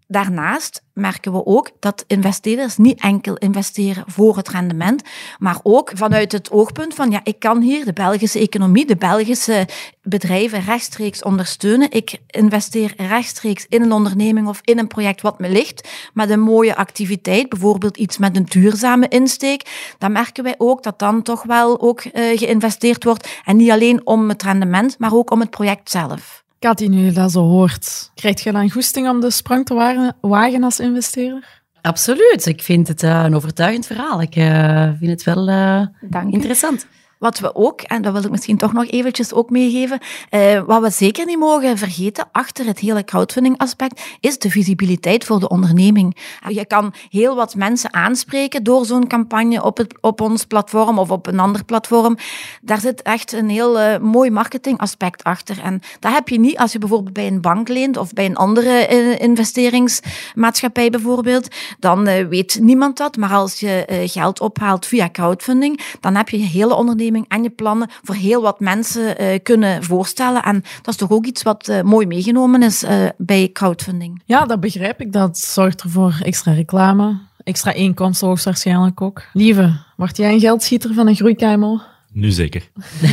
[0.09, 5.03] Daarnaast merken we ook dat investeerders niet enkel investeren voor het rendement,
[5.39, 9.69] maar ook vanuit het oogpunt van ja, ik kan hier de Belgische economie, de Belgische
[10.03, 11.91] bedrijven rechtstreeks ondersteunen.
[11.91, 16.41] Ik investeer rechtstreeks in een onderneming of in een project wat me ligt, met een
[16.41, 19.95] mooie activiteit, bijvoorbeeld iets met een duurzame insteek.
[19.99, 24.07] Dan merken wij ook dat dan toch wel ook uh, geïnvesteerd wordt en niet alleen
[24.07, 26.45] om het rendement, maar ook om het project zelf.
[26.67, 29.75] Katie, nu je dat zo hoort, krijg je dan goesting om de sprong te
[30.21, 31.63] wagen als investeerder?
[31.83, 32.47] Absoluut.
[32.47, 34.23] Ik vind het uh, een overtuigend verhaal.
[34.23, 35.87] Ik uh, vind het wel uh,
[36.31, 36.87] interessant.
[37.19, 39.99] Wat we ook, en dat wil ik misschien toch nog eventjes ook meegeven,
[40.29, 45.25] eh, wat we zeker niet mogen vergeten achter het hele crowdfunding aspect, is de visibiliteit
[45.25, 46.17] voor de onderneming.
[46.49, 51.11] Je kan heel wat mensen aanspreken door zo'n campagne op, het, op ons platform of
[51.11, 52.17] op een ander platform.
[52.63, 55.61] Daar zit echt een heel uh, mooi marketingaspect achter.
[55.63, 58.37] En dat heb je niet als je bijvoorbeeld bij een bank leent of bij een
[58.37, 61.49] andere uh, investeringsmaatschappij bijvoorbeeld.
[61.79, 63.17] Dan uh, weet niemand dat.
[63.17, 67.51] Maar als je geld ophaalt via crowdfunding, dan heb je je hele onderneming en je
[67.51, 70.43] plannen voor heel wat mensen uh, kunnen voorstellen.
[70.43, 74.23] En dat is toch ook iets wat uh, mooi meegenomen is uh, bij crowdfunding.
[74.25, 75.13] Ja, dat begrijp ik.
[75.13, 79.23] Dat zorgt ervoor extra reclame, extra inkomsten hoogstwaarschijnlijk ook.
[79.33, 81.81] Lieve, word jij een geldschieter van een groeikemel?
[82.13, 82.69] Nu zeker.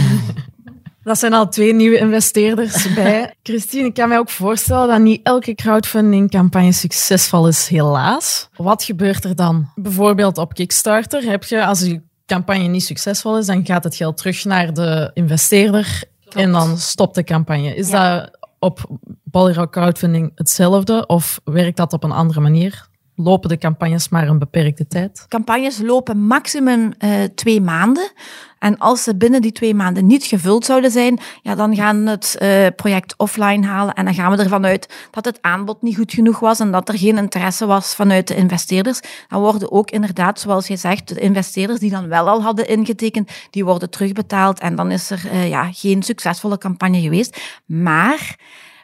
[1.03, 3.33] Dat zijn al twee nieuwe investeerders bij.
[3.43, 8.49] Christine, ik kan mij ook voorstellen dat niet elke crowdfunding-campagne succesvol is, helaas.
[8.55, 9.69] Wat gebeurt er dan?
[9.75, 12.01] Bijvoorbeeld op Kickstarter heb je, als je
[12.33, 17.15] campagne niet succesvol is, dan gaat het geld terug naar de investeerder en dan stopt
[17.15, 17.75] de campagne.
[17.75, 18.89] Is dat op
[19.23, 22.87] Ballyrock crowdfunding hetzelfde of werkt dat op een andere manier?
[23.15, 25.25] Lopen de campagnes maar een beperkte tijd?
[25.27, 28.11] Campagnes lopen maximum uh, twee maanden.
[28.59, 32.09] En als ze binnen die twee maanden niet gevuld zouden zijn, ja, dan gaan we
[32.09, 33.93] het uh, project offline halen.
[33.93, 36.89] En dan gaan we ervan uit dat het aanbod niet goed genoeg was en dat
[36.89, 38.99] er geen interesse was vanuit de investeerders.
[39.27, 43.31] Dan worden ook inderdaad, zoals je zegt, de investeerders die dan wel al hadden ingetekend,
[43.49, 44.59] die worden terugbetaald.
[44.59, 47.61] En dan is er uh, ja, geen succesvolle campagne geweest.
[47.65, 48.35] Maar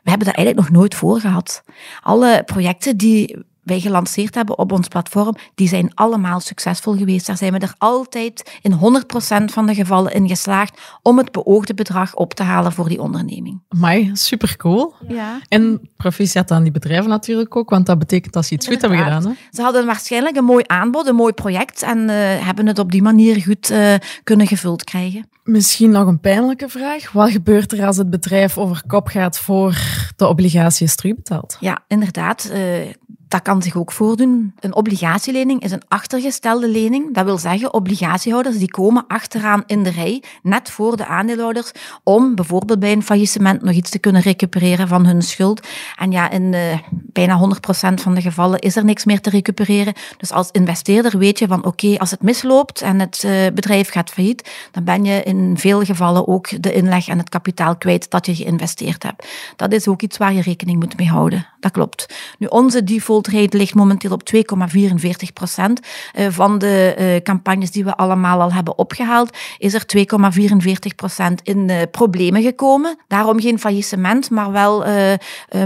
[0.03, 1.63] we hebben dat eigenlijk nog nooit voor gehad.
[2.01, 7.25] Alle projecten die wij gelanceerd hebben op ons platform, die zijn allemaal succesvol geweest.
[7.25, 11.73] Daar zijn we er altijd in 100% van de gevallen in geslaagd om het beoogde
[11.73, 13.61] bedrag op te halen voor die onderneming.
[13.67, 14.93] Amai, super cool.
[15.07, 15.39] Ja.
[15.47, 18.99] En proficiat aan die bedrijven natuurlijk ook, want dat betekent dat ze iets goed hebben
[18.99, 19.25] gedaan.
[19.25, 19.31] Hè?
[19.51, 23.01] Ze hadden waarschijnlijk een mooi aanbod, een mooi project en uh, hebben het op die
[23.01, 23.93] manier goed uh,
[24.23, 25.29] kunnen gevuld krijgen.
[25.43, 27.11] Misschien nog een pijnlijke vraag.
[27.11, 29.77] Wat gebeurt er als het bedrijf over kop gaat voor
[30.15, 31.57] de obligatie is terugbetaald?
[31.59, 32.51] Ja, inderdaad.
[32.53, 32.59] Uh,
[33.29, 34.53] dat kan zich ook voordoen.
[34.59, 37.13] Een obligatielening is een achtergestelde lening.
[37.13, 41.71] Dat wil zeggen, obligatiehouders die komen achteraan in de rij, net voor de aandeelhouders,
[42.03, 45.67] om bijvoorbeeld bij een faillissement nog iets te kunnen recupereren van hun schuld.
[45.95, 49.93] En ja, in uh, bijna 100% van de gevallen is er niks meer te recupereren.
[50.17, 54.09] Dus als investeerder weet je van oké, als het misloopt en het uh, bedrijf gaat
[54.09, 58.25] failliet, dan ben je in veel gevallen ook de inleg en het kapitaal kwijt dat
[58.25, 59.27] je geïnvesteerd hebt.
[59.55, 61.47] Dat is ook iets waar je rekening moet mee houden.
[61.59, 62.05] Dat klopt.
[62.37, 65.79] Nu, onze default default ligt momenteel op 2,44 procent.
[66.13, 71.41] Uh, van de uh, campagnes die we allemaal al hebben opgehaald, is er 2,44 procent
[71.41, 72.97] in uh, problemen gekomen.
[73.07, 74.85] Daarom geen faillissement, maar wel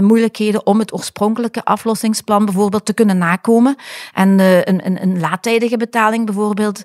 [0.00, 3.76] moeilijkheden om het oorspronkelijke aflossingsplan bijvoorbeeld te kunnen nakomen.
[4.12, 6.82] En een, een, een laattijdige betaling bijvoorbeeld.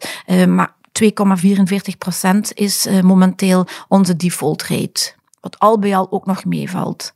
[0.47, 5.13] maar 2,44 procent is momenteel onze default rate.
[5.41, 7.13] Wat al bij al ook nog meevalt.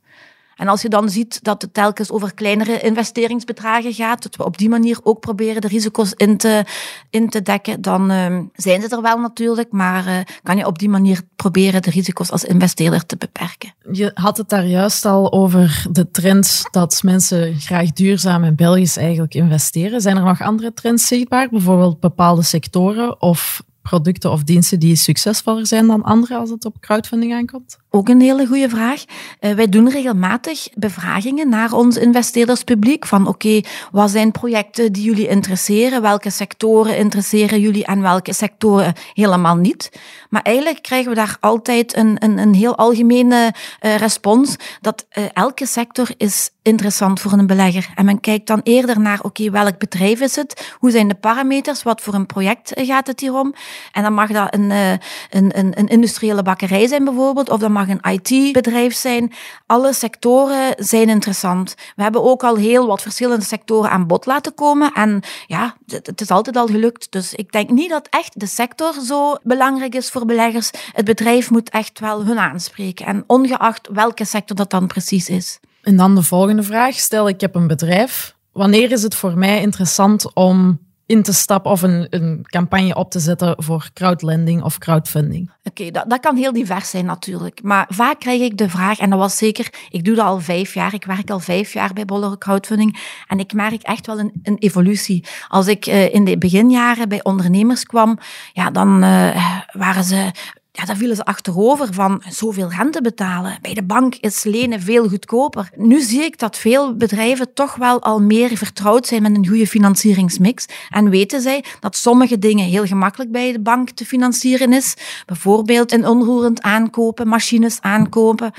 [0.56, 4.58] En als je dan ziet dat het telkens over kleinere investeringsbedragen gaat, dat we op
[4.58, 6.64] die manier ook proberen de risico's in te,
[7.10, 10.78] in te dekken, dan uh, zijn ze er wel natuurlijk, maar uh, kan je op
[10.78, 13.74] die manier proberen de risico's als investeerder te beperken.
[13.92, 18.96] Je had het daar juist al over de trend dat mensen graag duurzaam en Belgisch
[18.96, 20.00] eigenlijk investeren.
[20.00, 25.66] Zijn er nog andere trends zichtbaar, bijvoorbeeld bepaalde sectoren of producten of diensten die succesvoller
[25.66, 27.76] zijn dan andere als het op crowdfunding aankomt?
[27.90, 29.04] Ook een hele goede vraag.
[29.40, 35.28] Uh, wij doen regelmatig bevragingen naar ons investeerderspubliek van oké, wat zijn projecten die jullie
[35.28, 36.02] interesseren?
[36.02, 39.90] Welke sectoren interesseren jullie en welke sectoren helemaal niet?
[40.30, 45.24] Maar eigenlijk krijgen we daar altijd een, een, een heel algemene uh, respons dat uh,
[45.32, 47.88] elke sector is interessant voor een belegger.
[47.94, 50.74] En men kijkt dan eerder naar, oké, welk bedrijf is het?
[50.78, 51.82] Hoe zijn de parameters?
[51.82, 53.54] Wat voor een project gaat het hier om?
[53.92, 54.98] En dan mag dat een, een,
[55.30, 59.32] een, een industriële bakkerij zijn bijvoorbeeld, of dat mag een IT-bedrijf zijn.
[59.66, 61.74] Alle sectoren zijn interessant.
[61.96, 64.92] We hebben ook al heel wat verschillende sectoren aan bod laten komen.
[64.92, 67.06] En ja, het is altijd al gelukt.
[67.12, 70.70] Dus ik denk niet dat echt de sector zo belangrijk is voor beleggers.
[70.92, 73.06] Het bedrijf moet echt wel hun aanspreken.
[73.06, 75.60] En ongeacht welke sector dat dan precies is.
[75.82, 76.94] En dan de volgende vraag.
[76.94, 78.34] Stel, ik heb een bedrijf.
[78.52, 80.78] Wanneer is het voor mij interessant om
[81.14, 85.50] in te stappen of een, een campagne op te zetten voor crowdlending of crowdfunding?
[85.64, 87.62] Oké, dat, dat kan heel divers zijn natuurlijk.
[87.62, 90.74] Maar vaak krijg ik de vraag, en dat was zeker, ik doe dat al vijf
[90.74, 92.98] jaar, ik werk al vijf jaar bij Bollero Crowdfunding,
[93.28, 95.24] en ik merk echt wel een, een evolutie.
[95.48, 98.18] Als ik uh, in de beginjaren bij ondernemers kwam,
[98.52, 100.30] ja, dan uh, waren ze
[100.76, 103.58] ja, daar vielen ze achterover van zoveel rente betalen.
[103.60, 105.70] Bij de bank is lenen veel goedkoper.
[105.76, 109.66] Nu zie ik dat veel bedrijven toch wel al meer vertrouwd zijn met een goede
[109.66, 110.66] financieringsmix.
[110.90, 114.94] En weten zij dat sommige dingen heel gemakkelijk bij de bank te financieren is.
[115.26, 118.52] Bijvoorbeeld een onroerend aankopen, machines aankopen.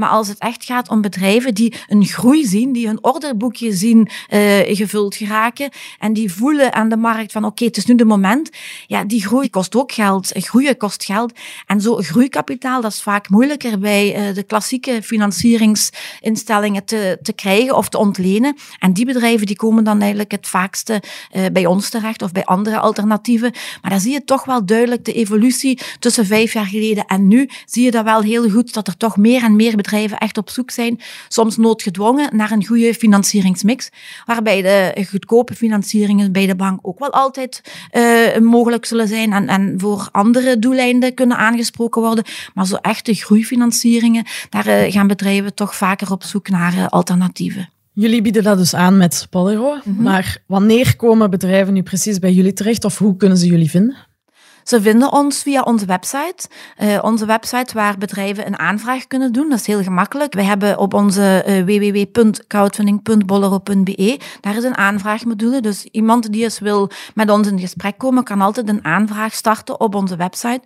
[0.00, 4.08] Maar als het echt gaat om bedrijven die een groei zien, die hun orderboekje zien
[4.30, 4.40] uh,
[4.76, 8.50] gevuld geraken en die voelen aan de markt van oké, het is nu de moment.
[8.86, 10.30] Ja, die groei kost ook geld.
[10.32, 11.32] Groeien kost geld.
[11.66, 17.76] En zo groeikapitaal, dat is vaak moeilijker bij uh, de klassieke financieringsinstellingen te, te krijgen
[17.76, 18.56] of te ontlenen.
[18.78, 21.02] En die bedrijven die komen dan eigenlijk het vaakste
[21.52, 23.52] bij ons terecht of bij andere alternatieven.
[23.82, 27.48] Maar dan zie je toch wel duidelijk de evolutie tussen vijf jaar geleden en nu.
[27.66, 30.50] Zie je dat wel heel goed, dat er toch meer en meer bedrijven echt op
[30.50, 33.90] zoek zijn, soms noodgedwongen, naar een goede financieringsmix.
[34.24, 39.48] Waarbij de goedkope financieringen bij de bank ook wel altijd uh, mogelijk zullen zijn en,
[39.48, 42.24] en voor andere doeleinden kunnen aangesproken worden.
[42.54, 47.68] Maar zo echte groeifinancieringen, daar uh, gaan bedrijven toch vaker op zoek naar uh, alternatieven.
[47.92, 50.02] Jullie bieden dat dus aan met Polero, mm -hmm.
[50.02, 53.96] maar wanneer komen bedrijven nu precies bij jullie terecht of hoe kunnen ze jullie vinden?
[54.70, 56.48] Ze vinden ons via onze website.
[56.78, 59.48] Uh, onze website waar bedrijven een aanvraag kunnen doen.
[59.48, 60.34] Dat is heel gemakkelijk.
[60.34, 65.60] Wij hebben op onze uh, www.crowdfunding.bolero.be daar is een aanvraagmodule.
[65.60, 69.80] Dus iemand die eens wil met ons in gesprek komen, kan altijd een aanvraag starten
[69.80, 70.60] op onze website.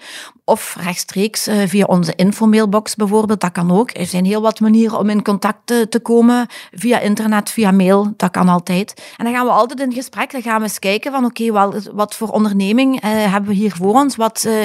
[0.44, 3.40] Of rechtstreeks uh, via onze infomailbox bijvoorbeeld.
[3.40, 3.90] Dat kan ook.
[3.90, 6.46] Er zijn heel wat manieren om in contact te, komen.
[6.72, 8.12] Via internet, via mail.
[8.16, 9.02] Dat kan altijd.
[9.16, 10.32] En dan gaan we altijd in gesprek.
[10.32, 11.52] Dan gaan we eens kijken van oké,
[11.92, 14.64] wat voor onderneming hebben we hiervoor Wat uh,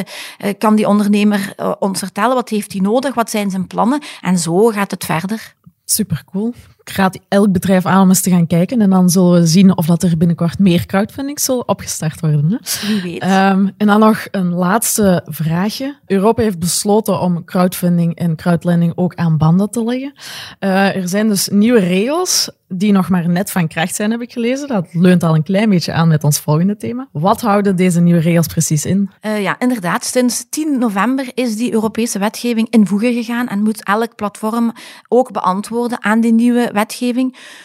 [0.58, 2.36] kan die ondernemer uh, ons vertellen?
[2.36, 3.14] Wat heeft hij nodig?
[3.14, 4.02] Wat zijn zijn plannen?
[4.22, 5.56] En zo gaat het verder.
[5.86, 6.54] Super cool.
[6.92, 8.82] Raad elk bedrijf aan om eens te gaan kijken.
[8.82, 12.52] En dan zullen we zien of dat er binnenkort meer crowdfunding zal opgestart worden.
[12.52, 12.88] Hè?
[12.88, 13.24] Wie weet.
[13.24, 15.98] Um, en dan nog een laatste vraagje.
[16.06, 20.14] Europa heeft besloten om crowdfunding en crowdlending ook aan banden te leggen.
[20.60, 24.32] Uh, er zijn dus nieuwe regels die nog maar net van kracht zijn, heb ik
[24.32, 24.68] gelezen.
[24.68, 27.08] Dat leunt al een klein beetje aan met ons volgende thema.
[27.12, 29.10] Wat houden deze nieuwe regels precies in?
[29.22, 30.06] Uh, ja, inderdaad.
[30.06, 34.72] Sinds 10 november is die Europese wetgeving in voegen gegaan en moet elk platform
[35.08, 36.79] ook beantwoorden aan die nieuwe wetgeving.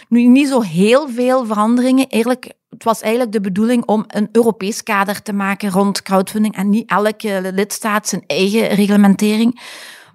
[0.08, 2.08] Nu, niet zo heel veel veranderingen.
[2.08, 6.70] Eerlijk, het was eigenlijk de bedoeling om een Europees kader te maken rond crowdfunding en
[6.70, 9.60] niet elke lidstaat zijn eigen reglementering.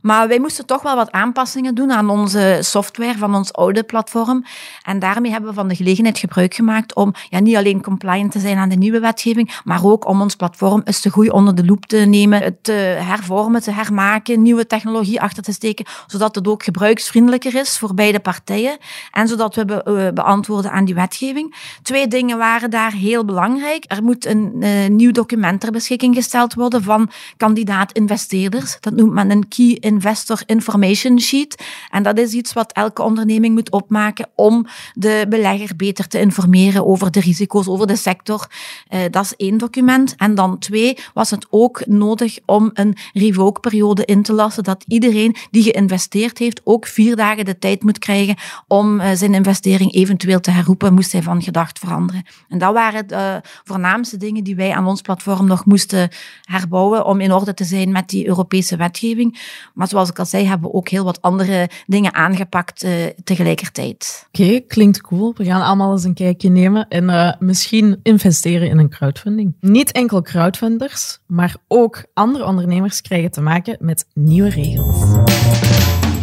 [0.01, 4.45] Maar wij moesten toch wel wat aanpassingen doen aan onze software van ons oude platform.
[4.83, 8.39] En daarmee hebben we van de gelegenheid gebruik gemaakt om ja, niet alleen compliant te
[8.39, 11.65] zijn aan de nieuwe wetgeving, maar ook om ons platform eens te goed onder de
[11.65, 16.63] loep te nemen, te hervormen, te hermaken, nieuwe technologie achter te steken, zodat het ook
[16.63, 18.77] gebruiksvriendelijker is voor beide partijen
[19.11, 21.55] en zodat we be uh, beantwoorden aan die wetgeving.
[21.81, 23.85] Twee dingen waren daar heel belangrijk.
[23.87, 28.77] Er moet een uh, nieuw document ter beschikking gesteld worden van kandidaat-investeerders.
[28.79, 31.63] Dat noemt men een Key Investor Information Sheet.
[31.89, 36.85] En dat is iets wat elke onderneming moet opmaken om de belegger beter te informeren
[36.85, 38.47] over de risico's, over de sector.
[38.89, 40.15] Uh, dat is één document.
[40.17, 45.35] En dan twee, was het ook nodig om een revoke-periode in te lassen, dat iedereen
[45.51, 48.35] die geïnvesteerd heeft ook vier dagen de tijd moet krijgen
[48.67, 52.23] om uh, zijn investering eventueel te herroepen, moest hij van gedacht veranderen.
[52.49, 56.09] En dat waren de voornaamste dingen die wij aan ons platform nog moesten
[56.41, 59.39] herbouwen om in orde te zijn met die Europese wetgeving.
[59.79, 62.91] Maar zoals ik al zei, hebben we ook heel wat andere dingen aangepakt uh,
[63.23, 64.25] tegelijkertijd.
[64.27, 65.33] Oké, okay, klinkt cool.
[65.37, 69.55] We gaan allemaal eens een kijkje nemen en uh, misschien investeren in een crowdfunding.
[69.59, 74.97] Niet enkel crowdfunders, maar ook andere ondernemers krijgen te maken met nieuwe regels.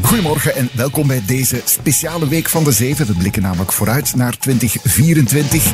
[0.02, 3.06] Goedemorgen en welkom bij deze speciale week van de Zeven.
[3.06, 5.72] We blikken namelijk vooruit naar 2024.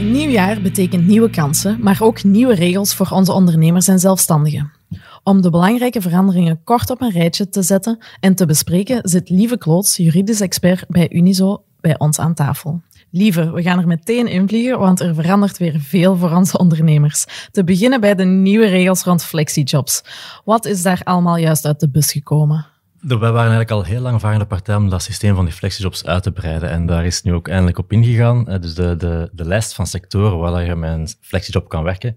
[0.00, 4.79] Een nieuw jaar betekent nieuwe kansen, maar ook nieuwe regels voor onze ondernemers en zelfstandigen.
[5.22, 9.58] Om de belangrijke veranderingen kort op een rijtje te zetten en te bespreken, zit Lieve
[9.58, 12.80] Kloots, juridisch expert bij Unizo, bij ons aan tafel.
[13.10, 17.48] Lieve, we gaan er meteen in vliegen, want er verandert weer veel voor onze ondernemers.
[17.50, 20.02] Te beginnen bij de nieuwe regels rond flexijobs.
[20.44, 22.66] Wat is daar allemaal juist uit de bus gekomen?
[23.00, 26.22] Wij waren eigenlijk al heel lang varende partij om dat systeem van die flexijobs uit
[26.22, 26.70] te breiden.
[26.70, 28.44] En daar is nu ook eindelijk op ingegaan.
[28.44, 32.16] Dus de, de, de lijst van sectoren waar je met een flexiejob kan werken,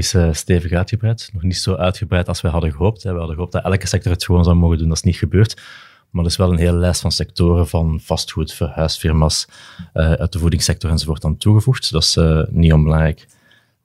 [0.00, 1.30] is uh, stevig uitgebreid.
[1.32, 3.02] Nog niet zo uitgebreid als we hadden gehoopt.
[3.02, 4.88] We hadden gehoopt dat elke sector het gewoon zou mogen doen.
[4.88, 5.60] Dat is niet gebeurd.
[6.10, 9.46] Maar er is wel een hele lijst van sectoren, van vastgoed, verhuisfirma's,
[9.94, 11.92] uh, uit de voedingssector enzovoort aan toegevoegd.
[11.92, 13.26] Dat is uh, niet onbelangrijk.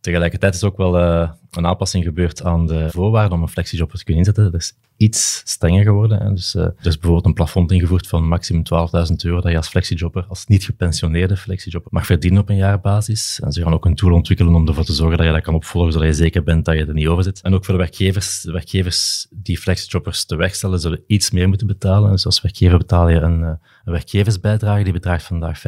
[0.06, 4.04] Tegelijkertijd is ook wel uh, een aanpassing gebeurd aan de voorwaarden om een flexiejob te
[4.04, 4.52] kunnen inzetten.
[4.52, 6.22] Dat is iets strenger geworden.
[6.22, 6.34] Hè.
[6.34, 8.64] Dus er is bijvoorbeeld een plafond ingevoerd van maximum
[9.10, 13.40] 12.000 euro dat je als flexijobber, als niet gepensioneerde flexijobber, mag verdienen op een jaarbasis.
[13.44, 15.54] En ze gaan ook een tool ontwikkelen om ervoor te zorgen dat je dat kan
[15.54, 17.42] opvolgen, zodat je zeker bent dat je er niet over zit.
[17.42, 21.68] En ook voor de werkgevers, de werkgevers die flexijobbers te wegstellen, zullen iets meer moeten
[21.68, 22.12] betalen.
[22.12, 23.48] Dus als werkgever betaal je een, uh,
[23.86, 25.62] een werkgeversbijdrage, die bedraagt vandaag 25%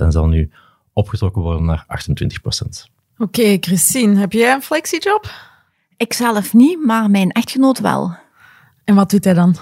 [0.00, 0.50] en zal nu
[0.92, 2.90] opgetrokken worden naar 28%.
[3.18, 5.30] Oké, okay, Christine, heb jij een flexiejob?
[5.96, 8.16] Ik zelf niet, maar mijn echtgenoot wel.
[8.84, 9.56] En wat doet hij dan?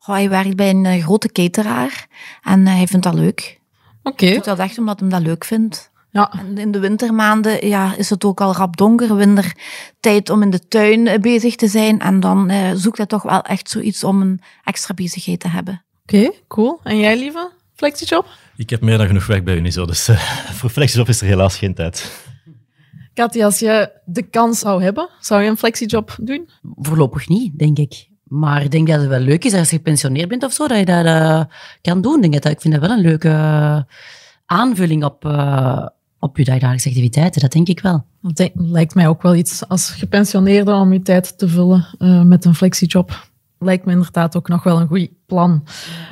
[0.00, 2.06] Oh, hij werkt bij een grote cateraar
[2.42, 3.60] en hij vindt dat leuk.
[4.02, 4.08] Oké.
[4.08, 4.28] Okay.
[4.28, 5.92] Hij doet dat echt omdat hij dat leuk vindt.
[6.10, 6.32] Ja.
[6.32, 9.56] En in de wintermaanden ja, is het ook al rap donker, winter
[10.00, 12.00] tijd om in de tuin bezig te zijn.
[12.00, 15.84] En dan eh, zoekt hij toch wel echt zoiets om een extra bezigheid te hebben.
[16.02, 16.80] Oké, okay, cool.
[16.82, 17.50] En jij, lieve?
[17.74, 18.26] Flexiejob?
[18.56, 20.20] Ik heb meer dan genoeg werk bij Unizo, dus uh,
[20.52, 22.12] voor flexiejob is er helaas geen tijd.
[23.14, 26.48] Katja, als je de kans zou hebben, zou je een flexiejob doen?
[26.62, 28.08] Voorlopig niet, denk ik.
[28.24, 30.78] Maar ik denk dat het wel leuk is als je gepensioneerd bent of zo, dat
[30.78, 31.42] je dat uh,
[31.80, 32.20] kan doen.
[32.20, 33.80] Denk dat, ik vind dat wel een leuke uh,
[34.46, 35.86] aanvulling op, uh,
[36.18, 37.40] op je dagelijkse activiteiten.
[37.40, 38.04] Dat denk ik wel.
[38.20, 41.86] Dat lijkt mij ook wel iets als gepensioneerde om je tijd te vullen
[42.28, 43.32] met een flexiejob
[43.64, 45.64] lijkt me inderdaad ook nog wel een goed plan.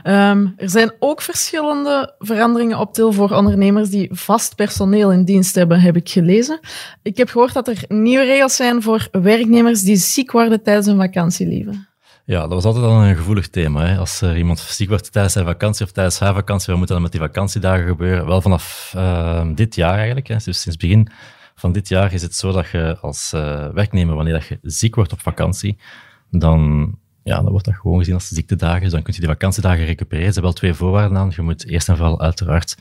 [0.05, 5.55] Um, er zijn ook verschillende veranderingen op til voor ondernemers die vast personeel in dienst
[5.55, 6.61] hebben, heb ik gelezen.
[7.03, 10.97] Ik heb gehoord dat er nieuwe regels zijn voor werknemers die ziek worden tijdens hun
[10.97, 11.89] vakantieleven.
[12.25, 13.87] Ja, dat was altijd al een gevoelig thema.
[13.87, 13.97] Hè.
[13.97, 17.03] Als er iemand ziek wordt tijdens zijn vakantie of tijdens haar vakantie, wat moet dan
[17.03, 18.27] met die vakantiedagen gebeuren?
[18.27, 20.37] Wel vanaf uh, dit jaar eigenlijk, hè.
[20.45, 21.09] dus sinds begin
[21.55, 24.95] van dit jaar is het zo dat je als uh, werknemer, wanneer dat je ziek
[24.95, 25.79] wordt op vakantie,
[26.31, 26.95] dan
[27.25, 28.83] ja, dan wordt dat gewoon gezien als ziektedagen.
[28.83, 30.27] Dus dan kun je die vakantiedagen recupereren.
[30.27, 31.33] Er zijn wel twee voorwaarden aan.
[31.35, 32.77] Je moet eerst en vooral uiteraard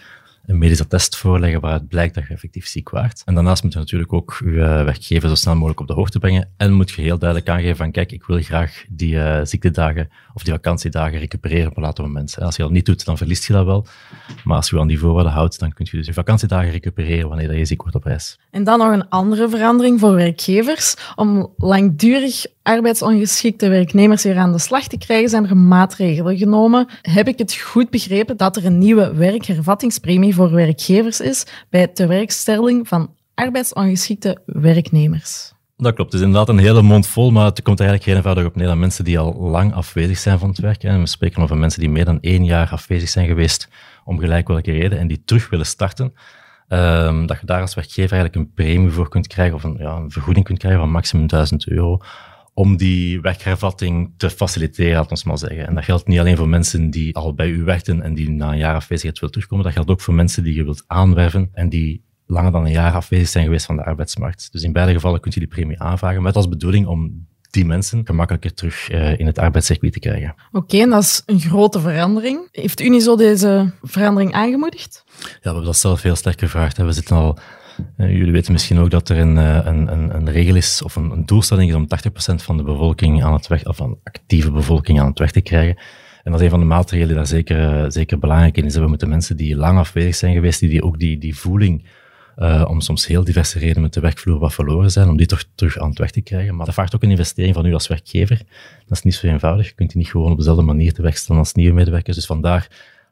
[0.46, 3.22] een medische test voorleggen waaruit blijkt dat je effectief ziek waart.
[3.26, 6.50] En daarnaast moet je natuurlijk ook je werkgever zo snel mogelijk op de hoogte brengen.
[6.58, 10.44] En moet je heel duidelijk aangeven van, kijk, ik wil graag die uh, ziektedagen of
[10.44, 12.38] die vakantiedagen recupereren op een later moment.
[12.38, 13.86] En als je dat niet doet, dan verliest je dat wel.
[14.44, 17.58] Maar als je aan die voorwaarden houdt, dan kun je dus je vakantiedagen recupereren wanneer
[17.58, 18.40] je ziek wordt op reis.
[18.52, 20.96] En dan nog een andere verandering voor werkgevers.
[21.16, 26.88] Om langdurig arbeidsongeschikte werknemers weer aan de slag te krijgen, zijn er maatregelen genomen.
[27.02, 32.88] Heb ik het goed begrepen dat er een nieuwe werkhervattingspremie voor werkgevers is bij tewerkstelling
[32.88, 35.54] van arbeidsongeschikte werknemers?
[35.78, 36.12] Dat klopt.
[36.12, 38.68] Het is inderdaad een hele mond vol, maar het komt eigenlijk heel eenvoudig op neer
[38.68, 41.80] dat mensen die al lang afwezig zijn van het werk, en we spreken over mensen
[41.80, 43.70] die meer dan één jaar afwezig zijn geweest
[44.04, 46.14] om gelijk welke reden en die terug willen starten,
[46.70, 49.96] um, dat je daar als werkgever eigenlijk een premie voor kunt krijgen of een, ja,
[49.96, 52.00] een vergoeding kunt krijgen van maximum 1000 euro
[52.54, 55.68] om die werkhervatting te faciliteren, laten we maar zeggen.
[55.68, 58.52] En dat geldt niet alleen voor mensen die al bij u werkten en die na
[58.52, 61.70] een jaar afwezigheid willen terugkomen, dat geldt ook voor mensen die je wilt aanwerven en
[61.70, 64.52] die langer dan een jaar afwezig zijn geweest van de arbeidsmarkt.
[64.52, 68.06] Dus in beide gevallen kunt je die premie aanvragen met als bedoeling om die mensen
[68.06, 70.30] gemakkelijker terug uh, in het arbeidscircuit te krijgen.
[70.52, 72.48] Oké, okay, en dat is een grote verandering.
[72.52, 75.04] Heeft Unizo deze verandering aangemoedigd?
[75.06, 76.78] Ja, we hebben dat zelf heel sterk gevraagd.
[76.78, 77.38] We zitten al
[77.98, 81.70] jullie weten misschien ook dat er een, een, een, een regel is, of een, doelstelling
[81.70, 81.88] is om
[82.34, 85.42] 80% van de bevolking aan het weg, of van actieve bevolking aan het weg te
[85.42, 85.78] krijgen.
[86.24, 88.76] En dat is een van de maatregelen die daar zeker, zeker belangrijk in is.
[88.76, 91.86] We moeten mensen die lang afwezig zijn geweest, die, die ook die, die voeling
[92.68, 95.78] om soms heel diverse redenen met de werkvloer wat verloren zijn, om die toch terug
[95.78, 96.56] aan het weg te krijgen.
[96.56, 98.38] Maar dat vraagt ook een investering van u als werkgever.
[98.88, 99.68] Dat is niet zo eenvoudig.
[99.68, 102.16] Je kunt die niet gewoon op dezelfde manier te wegstellen als nieuwe medewerkers.
[102.16, 102.68] Dus vandaar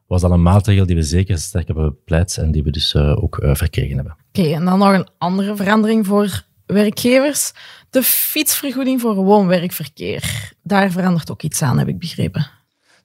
[0.09, 3.23] was dat een maatregel die we zeker sterk hebben bepleit en die we dus uh,
[3.23, 4.13] ook uh, verkregen hebben.
[4.13, 7.51] Oké, okay, en dan nog een andere verandering voor werkgevers.
[7.89, 10.53] De fietsvergoeding voor woon-werkverkeer.
[10.63, 12.49] Daar verandert ook iets aan, heb ik begrepen.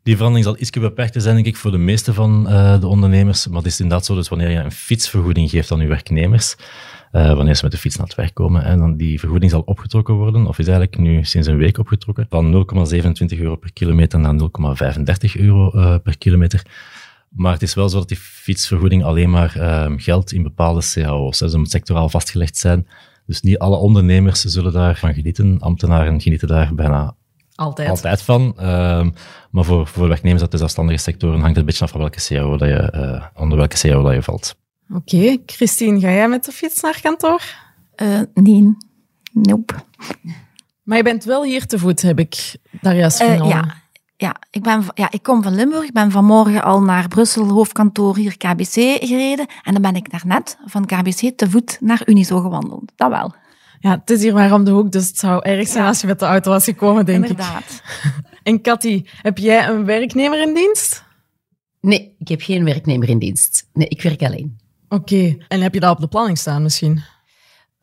[0.03, 3.47] Die verandering zal iets beperkter zijn, denk ik, voor de meeste van uh, de ondernemers.
[3.47, 6.57] Maar het is inderdaad zo, dus wanneer je een fietsvergoeding geeft aan je werknemers,
[7.13, 9.61] uh, wanneer ze met de fiets naar het werk komen, en dan die vergoeding zal
[9.61, 12.67] opgetrokken worden, of is eigenlijk nu sinds een week opgetrokken, van
[13.33, 16.63] 0,27 euro per kilometer naar 0,35 euro uh, per kilometer.
[17.35, 21.39] Maar het is wel zo dat die fietsvergoeding alleen maar uh, geldt in bepaalde cao's.
[21.39, 22.89] Dus moet sectoraal vastgelegd zijn.
[23.27, 25.61] Dus niet alle ondernemers zullen daarvan genieten.
[25.61, 27.17] Ambtenaren genieten daar bijna
[27.55, 28.41] altijd, altijd van.
[28.43, 29.13] Um,
[29.51, 32.27] maar voor, voor werknemers uit de zelfstandige sectoren hangt het een beetje af van welke
[32.27, 34.57] CAO dat je, uh, onder welke CAO dat je valt.
[34.89, 35.43] Oké, okay.
[35.47, 37.43] Christine, ga jij met de fiets naar kantoor?
[38.03, 38.77] Uh, nee,
[39.33, 39.75] nope.
[40.83, 43.47] Maar je bent wel hier te voet, heb ik daar juist vernomen.
[43.47, 43.83] Uh, ja.
[44.25, 45.85] Ja, ik, ben, ja, ik kom van Limburg.
[45.85, 48.73] Ik ben vanmorgen al naar Brussel, hoofdkantoor hier KBC
[49.07, 49.47] gereden.
[49.63, 52.93] En dan ben ik daarnet van KBC te voet naar Unizo gewandeld.
[52.97, 53.35] Dat wel.
[53.81, 55.89] Ja, het is hier maar om de hoek, dus het zou erg zijn ja.
[55.89, 57.63] als je met de auto was gekomen, denk Inderdaad.
[57.63, 57.83] ik.
[58.43, 61.05] En Cathy, heb jij een werknemer in dienst?
[61.81, 63.69] Nee, ik heb geen werknemer in dienst.
[63.73, 64.59] Nee, ik werk alleen.
[64.89, 67.03] Oké, en heb je dat op de planning staan misschien?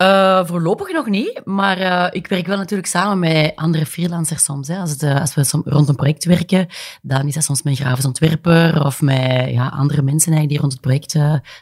[0.01, 4.67] Uh, voorlopig nog niet, maar uh, ik werk wel natuurlijk samen met andere freelancers soms.
[4.67, 4.77] Hè.
[4.77, 6.67] Als, als we rond een project werken,
[7.01, 10.81] dan is dat soms met grafisch ontwerper of met ja, andere mensen die rond het
[10.81, 11.11] project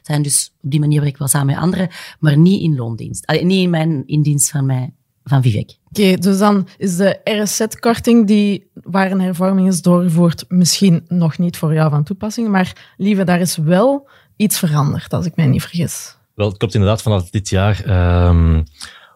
[0.01, 0.21] zijn.
[0.21, 3.27] Dus op die manier werk ik wel samen met anderen, maar niet in loondienst.
[3.27, 5.77] Niet in mijn in dienst van, mij, van Vivek.
[5.89, 11.57] Oké, dus dan is de RSZ-korting die waar een hervorming is doorgevoerd misschien nog niet
[11.57, 15.61] voor jou van toepassing, maar lieve, daar is wel iets veranderd, als ik mij niet
[15.61, 16.17] vergis.
[16.39, 17.79] Wel, het klopt inderdaad vanaf dit jaar
[18.27, 18.63] um,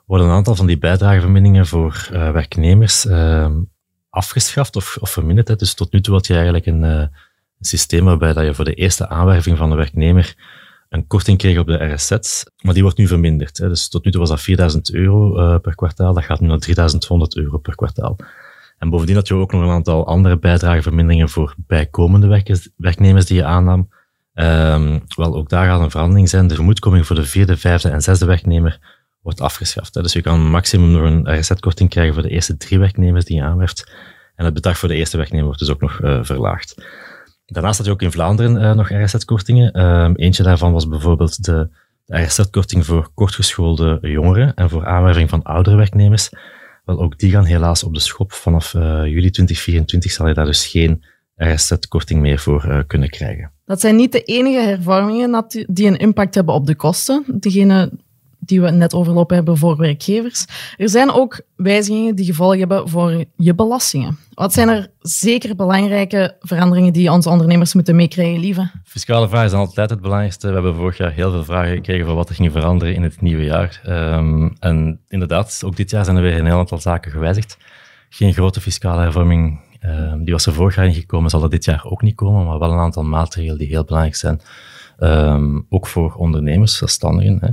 [0.06, 3.70] worden een aantal van die bijdrageverminderingen voor uh, werknemers um,
[4.10, 5.60] afgeschaft of, of verminderd.
[5.60, 7.10] Dus tot nu toe had je eigenlijk een, uh, een,
[7.60, 10.36] systeem waarbij dat je voor de eerste aanwerving van de werknemer
[10.90, 13.58] een korting kreeg op de RSZ, maar die wordt nu verminderd.
[13.58, 13.68] Hè.
[13.68, 16.60] Dus tot nu toe was dat 4000 euro uh, per kwartaal, dat gaat nu naar
[16.60, 18.16] 3100 euro per kwartaal.
[18.78, 23.38] En bovendien had je ook nog een aantal andere bijdrageverminderingen voor bijkomende werk werknemers die
[23.38, 23.90] je aannam.
[24.34, 26.48] Um, wel, ook daar gaat een verandering zijn.
[26.48, 28.80] De vermoedkoming voor de vierde, vijfde en zesde werknemer
[29.22, 29.94] wordt afgeschaft.
[29.94, 30.02] Hè.
[30.02, 33.44] Dus je kan maximum nog een RZ-korting krijgen voor de eerste drie werknemers die je
[33.44, 33.92] aanwerft.
[34.36, 36.84] En het bedrag voor de eerste werknemer wordt dus ook nog uh, verlaagd.
[37.46, 39.82] Daarnaast had je ook in Vlaanderen uh, nog RZ-kortingen.
[39.82, 41.70] Um, eentje daarvan was bijvoorbeeld de,
[42.06, 46.30] de RZ-korting voor kortgeschoolde jongeren en voor aanwerving van oudere werknemers.
[46.86, 48.32] Wel, ook die gaan helaas op de schop.
[48.32, 51.04] Vanaf uh, juli 2024 zal je daar dus geen
[51.36, 53.53] RZ-korting meer voor kunnen krijgen.
[53.66, 57.92] Dat zijn niet de enige hervormingen die een impact hebben op de kosten, degene
[58.46, 60.46] die we net overlopen hebben voor werkgevers.
[60.78, 64.18] Er zijn ook wijzigingen die gevolgen hebben voor je belastingen.
[64.34, 68.72] Wat zijn er zeker belangrijke veranderingen die onze ondernemers moeten meekrijgen, lieve?
[68.84, 70.48] Fiscale vragen zijn altijd het belangrijkste.
[70.48, 73.22] We hebben vorig jaar heel veel vragen gekregen voor wat er ging veranderen in het
[73.22, 73.82] nieuwe jaar.
[73.88, 77.58] Um, en inderdaad, ook dit jaar zijn er weer een heel aantal zaken gewijzigd.
[78.10, 81.86] Geen grote fiscale hervorming Uh, die was er vorig jaar ingekomen, zal er dit jaar
[81.86, 84.42] ook niet komen, maar wel een aantal maatregelen die heel belangrijk zijn.
[85.00, 87.38] Um, ook voor ondernemers, zelfstandigen.
[87.42, 87.50] Hè.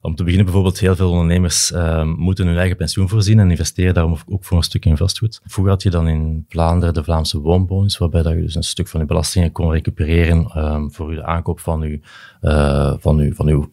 [0.00, 3.94] Om te beginnen bijvoorbeeld, heel veel ondernemers uh, moeten hun eigen pensioen voorzien en investeren
[3.94, 5.40] daarom ook voor een stuk in vastgoed.
[5.44, 8.88] Vroeger had je dan in Vlaanderen de Vlaamse woonbonus, waarbij dat je dus een stuk
[8.88, 10.50] van je belastingen kon recupereren
[10.92, 11.98] voor de aankoop van, uw,
[12.42, 13.70] uh, van, uw, van uw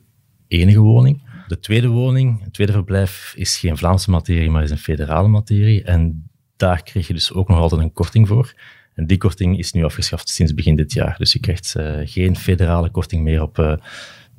[0.47, 1.27] enige woning.
[1.47, 5.83] De tweede woning, het tweede verblijf, is geen Vlaamse materie, maar is een federale materie.
[5.83, 6.28] En
[6.59, 8.53] daar kreeg je dus ook nog altijd een korting voor.
[8.93, 11.15] En die korting is nu afgeschaft sinds begin dit jaar.
[11.17, 13.79] Dus je krijgt uh, geen federale korting meer op de,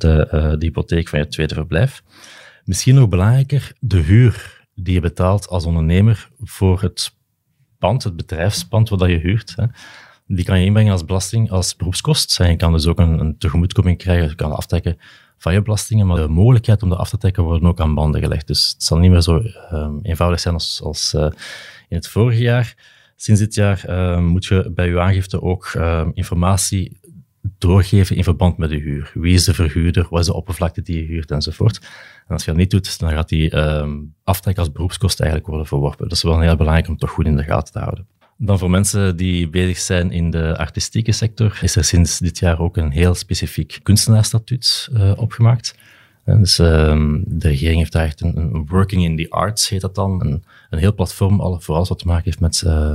[0.05, 2.03] uh, de, hypotheek van je tweede verblijf.
[2.65, 7.15] Misschien nog belangrijker, de huur die je betaalt als ondernemer voor het
[7.79, 9.53] pand, het bedrijfspand wat je huurt.
[9.57, 9.65] Hè,
[10.27, 12.41] die kan je inbrengen als belasting, als beroepskost.
[12.41, 14.99] En je kan dus ook een, een tegemoetkoming krijgen, je kan aftrekken
[15.39, 18.21] van je belastingen, maar de mogelijkheid om dat af te trekken wordt ook aan banden
[18.21, 18.47] gelegd.
[18.47, 19.43] Dus het zal niet meer zo
[19.73, 21.15] um, eenvoudig zijn als, als
[21.91, 22.75] in het vorige jaar.
[23.17, 27.01] Sinds dit jaar uh, moet je bij je aangifte ook uh, informatie
[27.59, 29.11] doorgeven in verband met de huur.
[29.15, 31.79] Wie is de verhuurder, wat is de oppervlakte die je huurt enzovoort.
[32.27, 33.89] En als je dat niet doet, dan gaat die uh,
[34.25, 36.09] aftrek als beroepskost eigenlijk worden verworpen.
[36.09, 38.07] Dat is wel heel belangrijk om toch goed in de gaten te houden.
[38.37, 42.59] Dan voor mensen die bezig zijn in de artistieke sector, is er sinds dit jaar
[42.59, 45.75] ook een heel specifiek kunstenaarsstatuut uh, opgemaakt.
[46.25, 50.21] Dus de regering heeft daar echt een, een, Working in the Arts, heet dat dan.
[50.21, 52.95] Een, een heel platform voor alles wat te maken heeft met uh,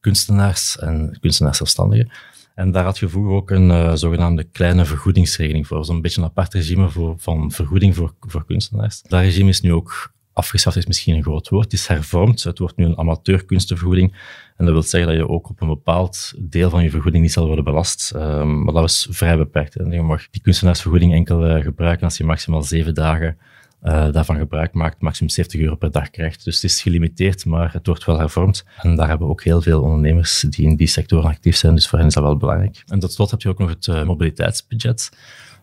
[0.00, 2.10] kunstenaars en kunstenaarszelfstandigen.
[2.54, 5.84] En daar had je vroeger ook een uh, zogenaamde kleine vergoedingsregeling voor.
[5.84, 9.02] Zo'n beetje een apart regime voor, van vergoeding voor, voor kunstenaars.
[9.02, 12.42] Dat regime is nu ook afgeschaft is misschien een groot woord, het is hervormd.
[12.42, 14.12] Het wordt nu een amateurkunstenvergoeding.
[14.56, 17.32] En dat wil zeggen dat je ook op een bepaald deel van je vergoeding niet
[17.32, 18.12] zal worden belast.
[18.16, 19.74] Um, maar dat is vrij beperkt.
[19.74, 19.82] Hè.
[19.82, 23.38] Je mag die kunstenaarsvergoeding enkel uh, gebruiken als je maximaal zeven dagen
[23.82, 26.44] uh, daarvan gebruik maakt, maximum 70 euro per dag krijgt.
[26.44, 28.64] Dus het is gelimiteerd, maar het wordt wel hervormd.
[28.82, 31.88] En daar hebben we ook heel veel ondernemers die in die sector actief zijn, dus
[31.88, 32.82] voor hen is dat wel belangrijk.
[32.86, 35.10] En tot slot heb je ook nog het uh, mobiliteitsbudget.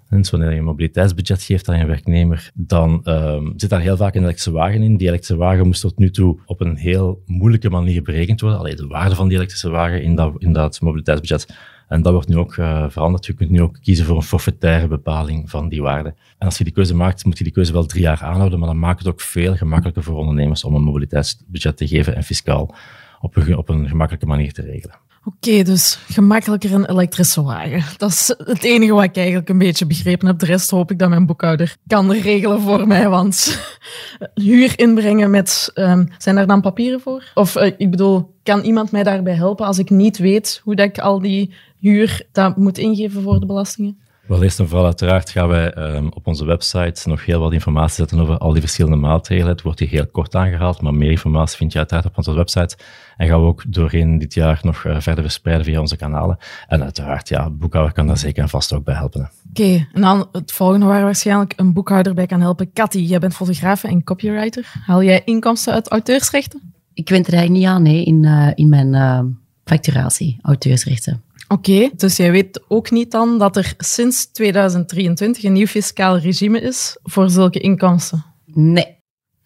[0.09, 4.15] Dus wanneer je een mobiliteitsbudget geeft aan je werknemer, dan um, zit daar heel vaak
[4.15, 4.97] een elektrische wagen in.
[4.97, 8.59] Die elektrische wagen moest tot nu toe op een heel moeilijke manier berekend worden.
[8.59, 11.55] Alleen de waarde van die elektrische wagen in dat, in dat mobiliteitsbudget.
[11.87, 13.25] En dat wordt nu ook uh, veranderd.
[13.25, 16.13] Je kunt nu ook kiezen voor een forfaitaire bepaling van die waarde.
[16.37, 18.67] En als je die keuze maakt, moet je die keuze wel drie jaar aanhouden, maar
[18.67, 22.75] dan maakt het ook veel gemakkelijker voor ondernemers om een mobiliteitsbudget te geven en fiscaal
[23.21, 24.95] op een, op een gemakkelijke manier te regelen.
[25.27, 27.83] Oké, dus gemakkelijker een elektrische wagen.
[27.97, 30.39] Dat is het enige wat ik eigenlijk een beetje begrepen heb.
[30.39, 33.09] De rest hoop ik dat mijn boekhouder kan regelen voor mij.
[33.09, 33.59] Want
[34.33, 35.71] huur inbrengen met...
[35.75, 37.31] Um, zijn daar dan papieren voor?
[37.33, 40.85] Of uh, ik bedoel, kan iemand mij daarbij helpen als ik niet weet hoe dat
[40.85, 41.53] ik al die
[41.89, 43.97] huur dat moet ingeven voor de belastingen?
[44.27, 47.95] Wel, eerst en vooral uiteraard gaan wij um, op onze website nog heel wat informatie
[47.95, 49.51] zetten over al die verschillende maatregelen.
[49.51, 52.77] Het wordt hier heel kort aangehaald, maar meer informatie vind je uiteraard op onze website.
[53.17, 56.37] En gaan we ook doorheen dit jaar nog uh, verder verspreiden via onze kanalen.
[56.67, 59.29] En uiteraard, ja, boekhouder kan daar zeker en vast ook bij helpen.
[59.49, 62.73] Oké, okay, en dan het volgende waar waarschijnlijk een boekhouder bij kan helpen.
[62.73, 64.73] Cathy, jij bent fotograaf en copywriter.
[64.85, 66.73] Haal jij inkomsten uit auteursrechten?
[66.93, 69.19] Ik wend er eigenlijk niet aan, nee, in, uh, in mijn uh,
[69.63, 71.23] facturatie, auteursrechten.
[71.47, 76.17] Oké, okay, dus jij weet ook niet dan dat er sinds 2023 een nieuw fiscaal
[76.17, 78.25] regime is voor zulke inkomsten?
[78.45, 78.97] Nee.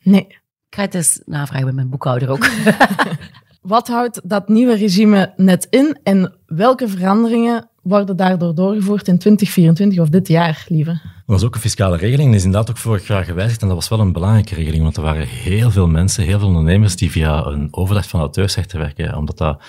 [0.04, 0.28] Nee.
[0.70, 2.50] Ik ga het eens navragen bij mijn boekhouder ook.
[3.62, 10.00] Wat houdt dat nieuwe regime net in en welke veranderingen worden daardoor doorgevoerd in 2024
[10.00, 10.91] of dit jaar, lieve?
[10.91, 12.28] Dat was ook een fiscale regeling.
[12.28, 14.97] Die is inderdaad ook vorig jaar gewijzigd en dat was wel een belangrijke regeling, want
[14.97, 19.18] er waren heel veel mensen, heel veel ondernemers die via een overleg van auteursrechten werken,
[19.18, 19.62] omdat dat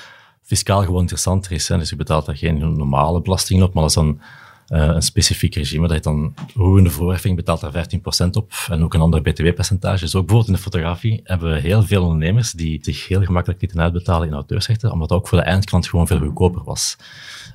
[0.51, 1.66] fiscaal gewoon interessanter is.
[1.66, 4.20] Dus je betaalt daar geen normale belasting op, maar dat is dan
[4.68, 5.86] uh, een specifiek regime.
[5.86, 7.86] Dat je dan roerende voorwerving betaalt daar
[8.26, 10.01] 15% op en ook een ander btw-percentage.
[10.01, 13.61] Dus ook bijvoorbeeld in de fotografie hebben we heel veel ondernemers die zich heel gemakkelijk
[13.61, 16.96] lieten uitbetalen in auteursrechten, omdat dat ook voor de eindklant gewoon veel goedkoper was.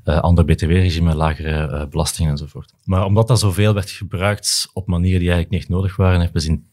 [0.06, 2.74] Uh, ander btw-regime, lagere uh, belastingen enzovoort.
[2.84, 6.46] Maar omdat dat zoveel werd gebruikt op manieren die eigenlijk niet nodig waren, heeft men
[6.46, 6.66] in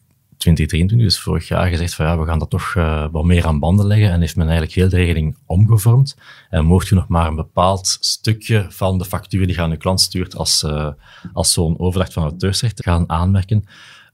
[0.43, 3.59] 2023, dus vorig jaar, gezegd van ja, we gaan dat toch uh, wat meer aan
[3.59, 6.17] banden leggen en heeft men eigenlijk heel de regeling omgevormd.
[6.49, 9.77] En mocht je nog maar een bepaald stukje van de factuur die je aan je
[9.77, 10.89] klant stuurt als, uh,
[11.33, 13.65] als zo'n overdracht van auteursrecht gaan aanmerken,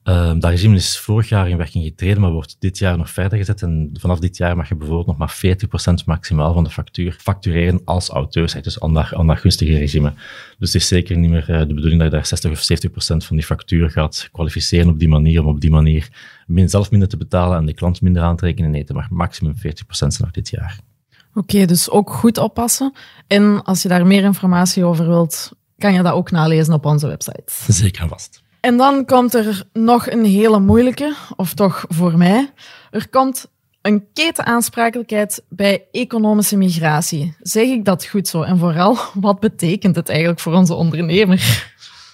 [0.10, 3.38] Uh, dat regime is vorig jaar in werking getreden, maar wordt dit jaar nog verder
[3.38, 3.62] gezet.
[3.62, 5.38] En vanaf dit jaar mag je bijvoorbeeld nog maar
[6.01, 10.14] 40% maximaal van de factuur factureren als auteursrecht, dus aan dat, aan dat gunstige regime.
[10.60, 12.60] Dus het is zeker niet meer uh, de bedoeling dat je daar 60 of
[13.14, 16.10] 70% van die factuur gaat kwalificeren op die manier, om op die manier
[16.47, 18.72] min, zelf minder te betalen en de klant minder aan te rekenen.
[18.72, 20.80] Nee, het mag maximum 40% zijn nog dit jaar.
[21.34, 22.93] Oké, okay, dus ook goed oppassen.
[23.28, 27.07] En als je daar meer informatie over wilt, kan je dat ook nalezen op onze
[27.07, 27.43] website.
[27.68, 28.47] Zeker en vast.
[28.62, 32.51] En dan komt er nog een hele moeilijke, of toch voor mij.
[32.91, 33.47] Er komt
[33.82, 37.36] een ketenaansprakelijkheid bij economische migratie.
[37.41, 38.41] Zeg ik dat goed zo?
[38.41, 41.68] En vooral, wat betekent het eigenlijk voor onze ondernemer?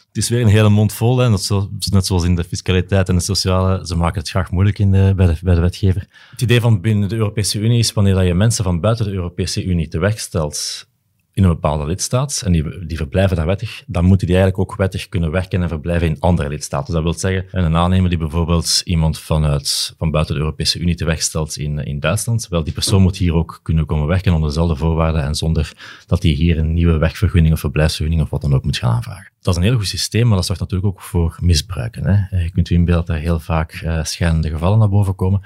[0.07, 1.17] Het is weer een hele mond vol.
[1.17, 1.29] Hè.
[1.29, 5.13] Net zoals in de fiscaliteit en de sociale, ze maken het graag moeilijk in bij,
[5.13, 6.07] de, bij de wetgever.
[6.31, 9.63] Het idee van binnen de Europese Unie is wanneer je mensen van buiten de Europese
[9.63, 10.87] Unie teweegstelt
[11.35, 14.77] in een bepaalde lidstaat en die, die verblijven daar wettig, dan moeten die eigenlijk ook
[14.77, 16.85] wettig kunnen werken en verblijven in andere lidstaten.
[16.85, 20.95] Dus dat wil zeggen, een aannemer die bijvoorbeeld iemand vanuit, van buiten de Europese Unie
[20.95, 24.75] teweegstelt in, in Duitsland, wel, die persoon moet hier ook kunnen komen werken onder dezelfde
[24.75, 25.73] voorwaarden en zonder
[26.07, 29.31] dat hij hier een nieuwe werkvergunning of verblijfsvergunning of wat dan ook moet gaan aanvragen.
[29.41, 32.05] Dat is een heel goed systeem, maar dat zorgt natuurlijk ook voor misbruiken.
[32.05, 32.37] Hè.
[32.43, 35.41] Je kunt u inbeelden dat er heel vaak uh, schijnende gevallen naar boven komen.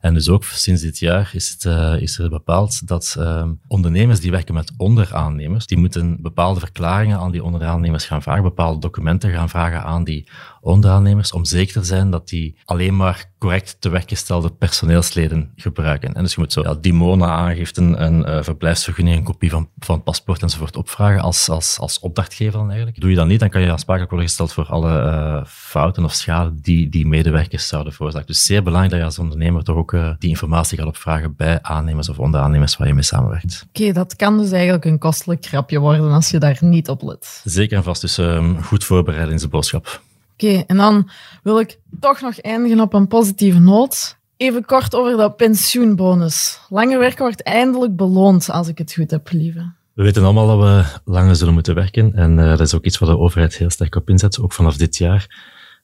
[0.00, 4.20] En dus ook sinds dit jaar is, het, uh, is er bepaald dat uh, ondernemers
[4.20, 9.30] die werken met onderaannemers, die moeten bepaalde verklaringen aan die onderaannemers gaan vragen, bepaalde documenten
[9.30, 10.28] gaan vragen aan die
[10.60, 16.14] onderaannemers, om zeker te zijn dat die alleen maar correct te werk gestelde personeelsleden gebruiken.
[16.14, 20.04] En dus je moet zo ja, Dimona-aangiften, een uh, verblijfsvergunning, een kopie van, van het
[20.04, 23.00] paspoort enzovoort opvragen als, als, als opdrachtgever dan eigenlijk.
[23.00, 26.12] Doe je dat niet, dan kan je aansprakelijk worden gesteld voor alle uh, fouten of
[26.12, 28.26] schade die die medewerkers zouden veroorzaken.
[28.26, 31.62] Dus zeer belangrijk dat je als ondernemer toch ook uh, die informatie gaat opvragen bij
[31.62, 33.64] aannemers of onderaannemers waar je mee samenwerkt.
[33.68, 37.02] Oké, okay, dat kan dus eigenlijk een kostelijk grapje worden als je daar niet op
[37.02, 37.40] let.
[37.44, 40.00] Zeker en vast, dus um, goed voorbereiden in zijn boodschap.
[40.42, 41.08] Oké, en dan
[41.42, 44.18] wil ik toch nog eindigen op een positieve noot.
[44.36, 46.60] Even kort over de pensioenbonus.
[46.68, 49.72] Langer werken wordt eindelijk beloond, als ik het goed heb, lieve.
[49.94, 52.14] We weten allemaal dat we langer zullen moeten werken.
[52.14, 54.40] En uh, dat is ook iets waar de overheid heel sterk op inzet.
[54.40, 55.26] Ook vanaf dit jaar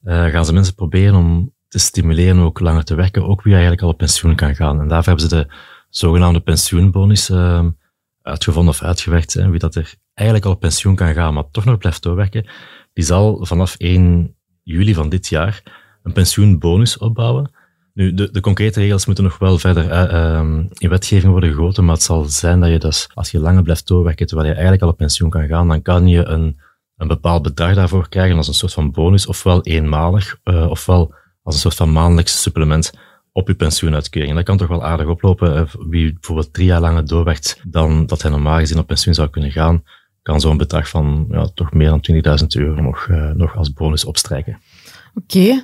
[0.05, 3.27] uh, gaan ze mensen proberen om te stimuleren ook langer te werken.
[3.27, 4.81] Ook wie eigenlijk al op pensioen kan gaan.
[4.81, 5.47] En daarvoor hebben ze de
[5.89, 7.67] zogenaamde pensioenbonus uh,
[8.23, 9.35] uitgevonden of uitgewerkt.
[9.35, 12.47] Hè, wie dat er eigenlijk al op pensioen kan gaan, maar toch nog blijft doorwerken.
[12.93, 14.36] Die zal vanaf 1
[14.67, 15.63] juli van dit jaar
[16.03, 17.51] een pensioenbonus opbouwen.
[17.95, 21.95] Nu, de, de concrete regels moeten nog wel verder um, in wetgeving worden gegoten, maar
[21.95, 24.89] het zal zijn dat je dus, als je langer blijft doorwerken terwijl je eigenlijk al
[24.91, 26.61] op pensioen kan gaan, dan kan je een,
[26.97, 31.55] een bepaald bedrag daarvoor krijgen als een soort van bonus, ofwel eenmalig, uh, ofwel als
[31.55, 32.93] een soort van maandelijks supplement
[33.33, 34.31] op je pensioenuitkering.
[34.31, 35.69] En dat kan toch wel aardig oplopen.
[35.89, 39.51] Wie bijvoorbeeld drie jaar langer doorwerkt dan dat hij normaal gezien op pensioen zou kunnen
[39.51, 39.83] gaan,
[40.27, 42.05] kan zo'n bedrag van ja, toch meer dan
[42.41, 44.59] 20.000 euro nog, uh, nog als bonus opstrijken.
[45.15, 45.39] Oké.
[45.39, 45.63] Okay.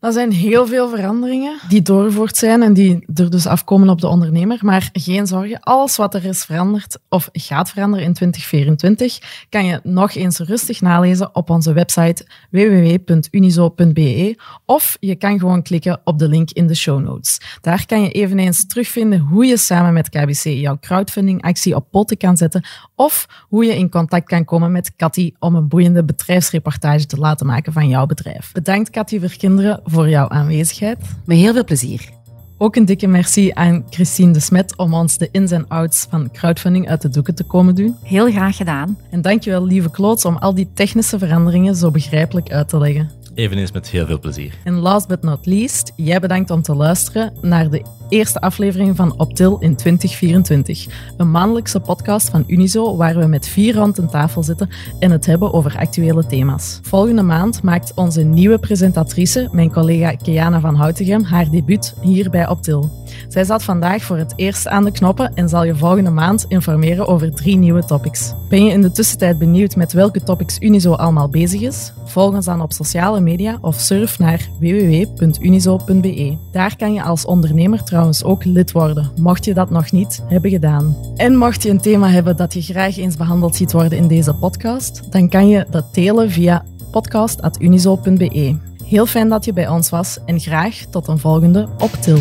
[0.00, 4.08] Dat zijn heel veel veranderingen die doorgevoerd zijn en die er dus afkomen op de
[4.08, 4.58] ondernemer.
[4.60, 9.80] Maar geen zorgen, alles wat er is veranderd of gaat veranderen in 2024, kan je
[9.82, 16.28] nog eens rustig nalezen op onze website www.unizo.be of je kan gewoon klikken op de
[16.28, 17.40] link in de show notes.
[17.60, 22.36] Daar kan je eveneens terugvinden hoe je samen met KBC jouw crowdfundingactie op poten kan
[22.36, 27.16] zetten of hoe je in contact kan komen met Cathy om een boeiende bedrijfsreportage te
[27.16, 28.52] laten maken van jouw bedrijf.
[28.52, 30.98] Bedankt Cathy Verkinderen voor jouw aanwezigheid.
[31.24, 32.14] Met heel veel plezier.
[32.58, 36.30] Ook een dikke merci aan Christine de Smet om ons de ins en outs van
[36.30, 37.96] crowdfunding uit de doeken te komen doen.
[38.02, 38.98] Heel graag gedaan.
[39.10, 43.10] En dankjewel lieve Kloots om al die technische veranderingen zo begrijpelijk uit te leggen.
[43.36, 44.54] Eveneens met heel veel plezier.
[44.64, 49.18] En last but not least, jij bedankt om te luisteren naar de eerste aflevering van
[49.18, 50.86] Optil in 2024.
[51.16, 54.68] Een maandelijkse podcast van Unizo waar we met vier rond een tafel zitten
[54.98, 56.78] en het hebben over actuele thema's.
[56.82, 62.48] Volgende maand maakt onze nieuwe presentatrice, mijn collega Keana van Houtegem, haar debuut hier bij
[62.48, 63.04] Optil.
[63.28, 67.06] Zij zat vandaag voor het eerst aan de knoppen en zal je volgende maand informeren
[67.06, 68.34] over drie nieuwe topics.
[68.48, 71.92] Ben je in de tussentijd benieuwd met welke topics Unizo allemaal bezig is?
[72.04, 76.36] Volg ons dan op sociale media of surf naar www.unizo.be.
[76.52, 80.50] Daar kan je als ondernemer trouwens ook lid worden, mocht je dat nog niet hebben
[80.50, 80.96] gedaan.
[81.16, 84.34] En mocht je een thema hebben dat je graag eens behandeld ziet worden in deze
[84.34, 88.58] podcast, dan kan je dat delen via podcast.unizo.be.
[88.84, 92.18] Heel fijn dat je bij ons was en graag tot een volgende Optil.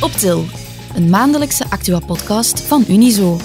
[0.00, 0.44] Optil,
[0.96, 3.36] een maandelijkse actua-podcast van Unizo.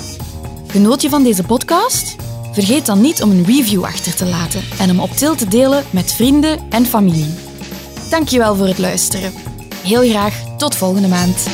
[0.67, 2.34] Genoot je van deze podcast?
[2.55, 5.83] Vergeet dan niet om een review achter te laten en hem op Til te delen
[5.89, 7.33] met vrienden en familie.
[8.09, 9.33] Dankjewel voor het luisteren.
[9.83, 11.47] Heel graag tot volgende maand.